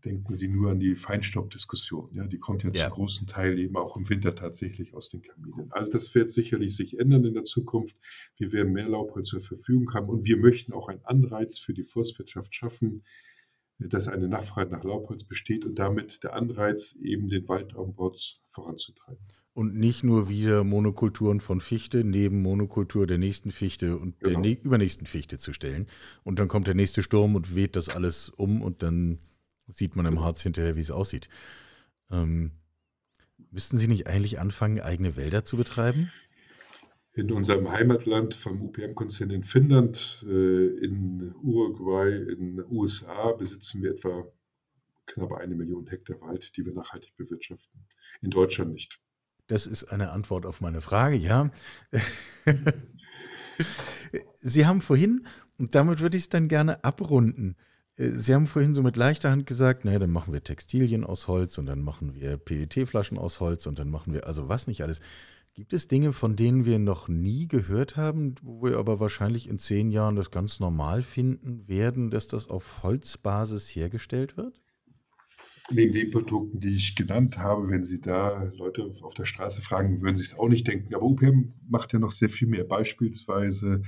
Denken 0.05 0.33
Sie 0.33 0.47
nur 0.47 0.71
an 0.71 0.79
die 0.79 0.95
Feinstaubdiskussion. 0.95 2.09
Ja, 2.13 2.25
die 2.25 2.39
kommt 2.39 2.63
ja, 2.63 2.69
ja, 2.73 2.85
zum 2.85 2.93
großen 2.93 3.27
Teil 3.27 3.59
eben 3.59 3.75
auch 3.75 3.97
im 3.97 4.09
Winter 4.09 4.35
tatsächlich 4.35 4.93
aus 4.93 5.09
den 5.09 5.21
Kaminen. 5.21 5.71
Also 5.71 5.91
das 5.91 6.13
wird 6.15 6.31
sicherlich 6.31 6.75
sich 6.75 6.99
ändern 6.99 7.25
in 7.25 7.33
der 7.33 7.43
Zukunft. 7.43 7.97
Wir 8.37 8.51
werden 8.51 8.73
mehr 8.73 8.87
Laubholz 8.87 9.29
zur 9.29 9.41
Verfügung 9.41 9.93
haben 9.93 10.07
und 10.09 10.25
wir 10.25 10.37
möchten 10.37 10.73
auch 10.73 10.87
einen 10.87 11.03
Anreiz 11.03 11.59
für 11.59 11.73
die 11.73 11.83
Forstwirtschaft 11.83 12.53
schaffen, 12.53 13.03
dass 13.79 14.07
eine 14.07 14.27
Nachfrage 14.27 14.71
nach 14.71 14.83
Laubholz 14.83 15.23
besteht 15.23 15.65
und 15.65 15.75
damit 15.79 16.23
der 16.23 16.33
Anreiz, 16.33 16.97
eben 17.01 17.29
den 17.29 17.47
Waldanbau 17.47 18.13
voranzutreiben. 18.51 19.23
Und 19.53 19.75
nicht 19.75 20.03
nur 20.03 20.29
wieder 20.29 20.63
Monokulturen 20.63 21.39
von 21.39 21.59
Fichte 21.59 22.03
neben 22.03 22.41
Monokultur 22.41 23.07
der 23.07 23.17
nächsten 23.17 23.51
Fichte 23.51 23.97
und 23.97 24.19
genau. 24.19 24.41
der 24.41 24.63
übernächsten 24.63 25.07
Fichte 25.07 25.37
zu 25.37 25.53
stellen. 25.53 25.87
Und 26.23 26.39
dann 26.39 26.47
kommt 26.47 26.67
der 26.67 26.75
nächste 26.75 27.03
Sturm 27.03 27.35
und 27.35 27.55
weht 27.55 27.75
das 27.75 27.89
alles 27.89 28.29
um 28.29 28.61
und 28.61 28.83
dann 28.83 29.19
sieht 29.69 29.95
man 29.95 30.05
im 30.05 30.21
Harz 30.21 30.41
hinterher, 30.41 30.75
wie 30.75 30.81
es 30.81 30.91
aussieht. 30.91 31.29
Ähm, 32.11 32.51
müssten 33.51 33.77
Sie 33.77 33.87
nicht 33.87 34.07
eigentlich 34.07 34.39
anfangen, 34.39 34.81
eigene 34.81 35.15
Wälder 35.15 35.45
zu 35.45 35.57
betreiben? 35.57 36.11
in 37.19 37.31
unserem 37.31 37.69
Heimatland 37.69 38.33
vom 38.33 38.61
UPM-Konzern 38.61 39.29
in 39.29 39.43
Finnland, 39.43 40.25
äh, 40.27 40.67
in 40.77 41.33
Uruguay, 41.43 42.15
in 42.15 42.57
den 42.57 42.65
USA 42.69 43.33
besitzen 43.33 43.83
wir 43.83 43.91
etwa 43.91 44.25
knapp 45.05 45.33
eine 45.33 45.55
Million 45.55 45.87
Hektar 45.87 46.21
Wald, 46.21 46.55
die 46.55 46.65
wir 46.65 46.73
nachhaltig 46.73 47.15
bewirtschaften. 47.17 47.87
In 48.21 48.29
Deutschland 48.29 48.73
nicht. 48.73 48.99
Das 49.47 49.65
ist 49.65 49.85
eine 49.85 50.11
Antwort 50.11 50.45
auf 50.45 50.61
meine 50.61 50.81
Frage, 50.81 51.15
ja. 51.15 51.49
Sie 54.37 54.65
haben 54.65 54.81
vorhin, 54.81 55.25
und 55.57 55.75
damit 55.75 55.99
würde 55.99 56.15
ich 56.15 56.23
es 56.23 56.29
dann 56.29 56.47
gerne 56.47 56.83
abrunden, 56.83 57.57
Sie 58.01 58.33
haben 58.33 58.47
vorhin 58.47 58.73
so 58.73 58.81
mit 58.81 58.95
leichter 58.95 59.29
Hand 59.29 59.45
gesagt, 59.45 59.83
naja, 59.83 59.99
dann 59.99 60.11
machen 60.11 60.31
wir 60.31 60.41
Textilien 60.41 61.03
aus 61.03 61.27
Holz 61.27 61.57
und 61.57 61.65
dann 61.65 61.81
machen 61.81 62.15
wir 62.15 62.37
PET-Flaschen 62.37 63.17
aus 63.17 63.41
Holz 63.41 63.67
und 63.67 63.77
dann 63.77 63.89
machen 63.89 64.13
wir, 64.13 64.25
also 64.25 64.47
was 64.47 64.67
nicht 64.67 64.83
alles. 64.83 65.01
Gibt 65.53 65.73
es 65.73 65.89
Dinge, 65.89 66.13
von 66.13 66.37
denen 66.37 66.63
wir 66.63 66.79
noch 66.79 67.09
nie 67.09 67.49
gehört 67.49 67.97
haben, 67.97 68.35
wo 68.41 68.63
wir 68.63 68.77
aber 68.77 69.01
wahrscheinlich 69.01 69.49
in 69.49 69.59
zehn 69.59 69.91
Jahren 69.91 70.15
das 70.15 70.31
ganz 70.31 70.61
normal 70.61 71.01
finden 71.01 71.67
werden, 71.67 72.09
dass 72.09 72.29
das 72.29 72.49
auf 72.49 72.83
Holzbasis 72.83 73.75
hergestellt 73.75 74.37
wird? 74.37 74.61
Neben 75.69 75.91
den 75.91 76.09
Produkten, 76.09 76.61
die 76.61 76.75
ich 76.75 76.95
genannt 76.95 77.37
habe, 77.37 77.69
wenn 77.69 77.83
Sie 77.83 77.99
da 77.99 78.49
Leute 78.55 78.95
auf 79.01 79.13
der 79.13 79.25
Straße 79.25 79.61
fragen, 79.61 80.01
würden 80.01 80.15
Sie 80.15 80.23
es 80.23 80.39
auch 80.39 80.47
nicht 80.47 80.65
denken. 80.65 80.95
Aber 80.95 81.03
UPM 81.03 81.51
macht 81.67 81.91
ja 81.91 81.99
noch 81.99 82.11
sehr 82.11 82.29
viel 82.29 82.47
mehr. 82.47 82.63
Beispielsweise 82.63 83.81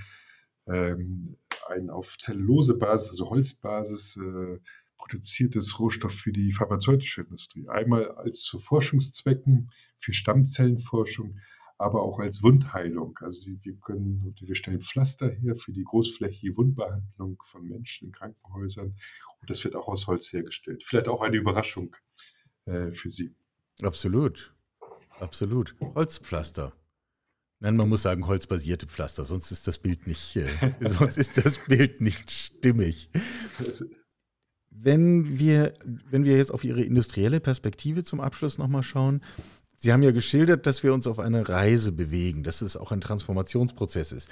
ähm, 0.67 1.38
ein 1.71 1.89
auf 1.89 2.17
Zellulosebasis, 2.17 3.10
also 3.12 3.29
Holzbasis, 3.29 4.17
äh, 4.17 4.60
produziertes 4.97 5.79
Rohstoff 5.79 6.13
für 6.13 6.31
die 6.31 6.53
pharmazeutische 6.53 7.21
Industrie. 7.21 7.67
Einmal 7.67 8.12
als 8.12 8.41
zu 8.41 8.60
Forschungszwecken 8.60 9.71
für 9.97 10.13
Stammzellenforschung, 10.13 11.39
aber 11.77 12.03
auch 12.03 12.19
als 12.19 12.43
Wundheilung. 12.43 13.17
Also 13.21 13.51
wir 13.63 13.75
können, 13.77 14.36
wir 14.39 14.55
stellen 14.55 14.81
Pflaster 14.81 15.29
her 15.29 15.55
für 15.55 15.71
die 15.71 15.84
großflächige 15.84 16.55
Wundbehandlung 16.55 17.41
von 17.45 17.67
Menschen 17.67 18.10
in 18.10 18.12
Krankenhäusern 18.13 18.95
und 19.39 19.49
das 19.49 19.63
wird 19.63 19.75
auch 19.75 19.88
aus 19.88 20.05
Holz 20.07 20.31
hergestellt. 20.31 20.84
Vielleicht 20.84 21.07
auch 21.07 21.21
eine 21.21 21.38
Überraschung 21.38 21.95
äh, 22.65 22.91
für 22.91 23.10
Sie. 23.10 23.34
Absolut, 23.81 24.53
absolut. 25.19 25.75
Holzpflaster. 25.95 26.73
Nein, 27.62 27.76
man 27.76 27.88
muss 27.88 28.02
sagen 28.02 28.26
holzbasierte 28.26 28.88
Pflaster, 28.88 29.24
sonst 29.24 29.52
ist 29.52 29.67
das 29.67 29.78
Bild 29.78 30.08
nicht, 30.08 30.36
äh, 30.36 30.74
sonst 30.89 31.17
ist 31.17 31.45
das 31.45 31.60
Bild 31.60 32.02
nicht 32.02 32.32
stimmig. 32.32 33.12
Wenn 34.71 35.38
wir, 35.38 35.74
wenn 36.10 36.24
wir 36.24 36.38
jetzt 36.38 36.52
auf 36.52 36.63
Ihre 36.63 36.82
industrielle 36.82 37.39
Perspektive 37.39 38.04
zum 38.04 38.19
Abschluss 38.19 38.58
nochmal 38.58 38.82
schauen, 38.82 39.21
Sie 39.78 39.93
haben 39.93 40.02
ja 40.02 40.12
geschildert, 40.12 40.65
dass 40.65 40.82
wir 40.82 40.91
uns 40.91 41.06
auf 41.06 41.19
eine 41.19 41.47
Reise 41.50 41.91
bewegen, 41.91 42.43
dass 42.43 42.62
es 42.62 42.78
auch 42.78 42.91
ein 42.91 43.02
Transformationsprozess 43.02 44.12
ist. 44.12 44.30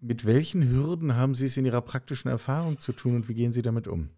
Mit 0.00 0.26
welchen 0.26 0.68
Hürden 0.68 1.16
haben 1.16 1.34
Sie 1.34 1.46
es 1.46 1.56
in 1.56 1.64
Ihrer 1.64 1.80
praktischen 1.80 2.30
Erfahrung 2.30 2.78
zu 2.78 2.92
tun 2.92 3.16
und 3.16 3.28
wie 3.28 3.34
gehen 3.34 3.54
Sie 3.54 3.62
damit 3.62 3.88
um? 3.88 4.10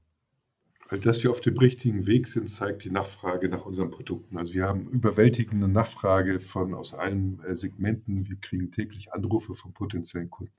Dass 1.00 1.22
wir 1.22 1.30
auf 1.30 1.40
dem 1.40 1.56
richtigen 1.56 2.06
Weg 2.06 2.28
sind, 2.28 2.50
zeigt 2.50 2.84
die 2.84 2.90
Nachfrage 2.90 3.48
nach 3.48 3.64
unseren 3.64 3.90
Produkten. 3.90 4.36
Also 4.36 4.52
wir 4.52 4.64
haben 4.68 4.90
überwältigende 4.90 5.66
Nachfrage 5.66 6.38
von 6.38 6.74
aus 6.74 6.92
allen 6.92 7.42
äh, 7.44 7.56
Segmenten. 7.56 8.28
Wir 8.28 8.36
kriegen 8.36 8.70
täglich 8.70 9.10
Anrufe 9.12 9.54
von 9.54 9.72
potenziellen 9.72 10.28
Kunden. 10.28 10.52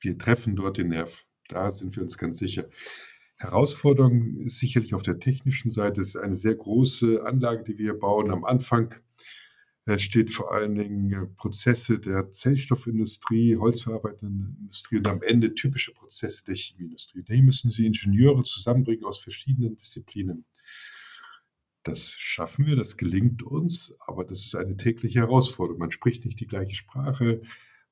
Wir 0.00 0.18
treffen 0.18 0.56
dort 0.56 0.78
den 0.78 0.88
Nerv. 0.88 1.24
Da 1.48 1.70
sind 1.70 1.94
wir 1.94 2.02
uns 2.02 2.18
ganz 2.18 2.38
sicher. 2.38 2.68
Herausforderung 3.36 4.40
ist 4.40 4.58
sicherlich 4.58 4.94
auf 4.94 5.02
der 5.02 5.20
technischen 5.20 5.70
Seite. 5.70 6.00
Es 6.00 6.08
ist 6.08 6.16
eine 6.16 6.36
sehr 6.36 6.56
große 6.56 7.24
Anlage, 7.24 7.62
die 7.62 7.78
wir 7.78 7.94
bauen. 7.94 8.32
Am 8.32 8.44
Anfang 8.44 8.96
äh, 9.86 9.98
steht 9.98 10.32
vor 10.32 10.52
allen 10.52 10.74
Dingen 10.74 11.12
äh, 11.12 11.26
Prozesse 11.36 12.00
der 12.00 12.32
Zellstoffindustrie, 12.32 13.56
holzverarbeitenden 13.56 14.56
Industrie 14.60 14.98
und 14.98 15.06
am 15.06 15.22
Ende 15.22 15.54
typische 15.54 15.92
Prozesse 15.92 16.44
der 16.44 16.56
Chemieindustrie. 16.56 17.22
Da 17.22 17.34
müssen 17.34 17.70
Sie 17.70 17.86
Ingenieure 17.86 18.42
zusammenbringen 18.42 19.04
aus 19.04 19.18
verschiedenen 19.18 19.76
Disziplinen. 19.76 20.44
Das 21.84 22.10
schaffen 22.18 22.66
wir, 22.66 22.74
das 22.74 22.96
gelingt 22.96 23.44
uns, 23.44 23.96
aber 24.00 24.24
das 24.24 24.44
ist 24.44 24.56
eine 24.56 24.76
tägliche 24.76 25.20
Herausforderung. 25.20 25.78
Man 25.78 25.92
spricht 25.92 26.24
nicht 26.24 26.40
die 26.40 26.48
gleiche 26.48 26.74
Sprache. 26.74 27.42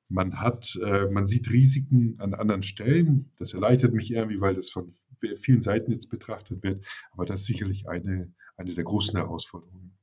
Man 0.08 0.40
hat, 0.40 0.76
äh, 0.82 1.06
man 1.10 1.28
sieht 1.28 1.48
Risiken 1.48 2.16
an 2.18 2.34
anderen 2.34 2.64
Stellen. 2.64 3.30
Das 3.38 3.54
erleichtert 3.54 3.94
mich 3.94 4.10
irgendwie, 4.10 4.40
weil 4.40 4.56
das 4.56 4.68
von 4.68 4.94
vielen 5.40 5.60
Seiten 5.60 5.92
jetzt 5.92 6.10
betrachtet 6.10 6.64
wird. 6.64 6.84
Aber 7.12 7.24
das 7.24 7.42
ist 7.42 7.46
sicherlich 7.46 7.88
eine, 7.88 8.32
eine 8.56 8.74
der 8.74 8.84
großen 8.84 9.16
Herausforderungen 9.16 9.93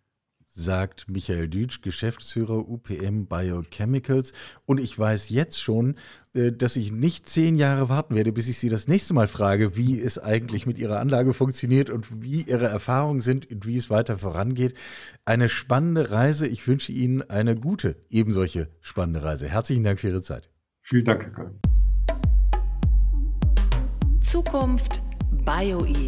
sagt 0.53 1.09
Michael 1.09 1.47
Dütsch, 1.47 1.81
Geschäftsführer 1.81 2.67
UPM 2.69 3.25
Biochemicals. 3.25 4.33
Und 4.65 4.79
ich 4.79 4.97
weiß 4.97 5.29
jetzt 5.29 5.61
schon, 5.61 5.95
äh, 6.33 6.51
dass 6.51 6.75
ich 6.75 6.91
nicht 6.91 7.27
zehn 7.27 7.55
Jahre 7.55 7.89
warten 7.89 8.15
werde, 8.15 8.33
bis 8.33 8.49
ich 8.49 8.59
Sie 8.59 8.69
das 8.69 8.87
nächste 8.87 9.13
Mal 9.13 9.27
frage, 9.27 9.77
wie 9.77 9.99
es 9.99 10.19
eigentlich 10.19 10.65
mit 10.65 10.77
Ihrer 10.77 10.99
Anlage 10.99 11.33
funktioniert 11.33 11.89
und 11.89 12.21
wie 12.21 12.41
Ihre 12.41 12.65
Erfahrungen 12.65 13.21
sind 13.21 13.49
und 13.49 13.65
wie 13.65 13.77
es 13.77 13.89
weiter 13.89 14.17
vorangeht. 14.17 14.73
Eine 15.25 15.47
spannende 15.47 16.11
Reise. 16.11 16.47
Ich 16.47 16.67
wünsche 16.67 16.91
Ihnen 16.91 17.21
eine 17.29 17.55
gute, 17.55 17.95
ebensolche 18.09 18.67
spannende 18.81 19.23
Reise. 19.23 19.47
Herzlichen 19.47 19.83
Dank 19.83 19.99
für 19.99 20.09
Ihre 20.09 20.21
Zeit. 20.21 20.49
Vielen 20.81 21.05
Dank, 21.05 21.23
Herr 21.23 21.31
Kahn. 21.31 21.59
Zukunft 24.19 25.01
BioE 25.45 26.07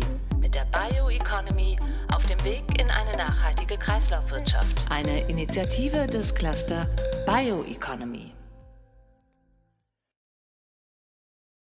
der 0.54 0.66
Bioeconomy 0.66 1.78
auf 2.13 2.24
dem 2.24 2.42
Weg 2.44 2.63
in 2.80 2.89
eine 2.89 3.12
nachhaltige 3.18 3.78
Kreislaufwirtschaft. 3.78 4.86
Eine 4.89 5.28
Initiative 5.28 6.06
des 6.06 6.34
Cluster 6.34 6.88
Bioeconomy. 7.26 8.34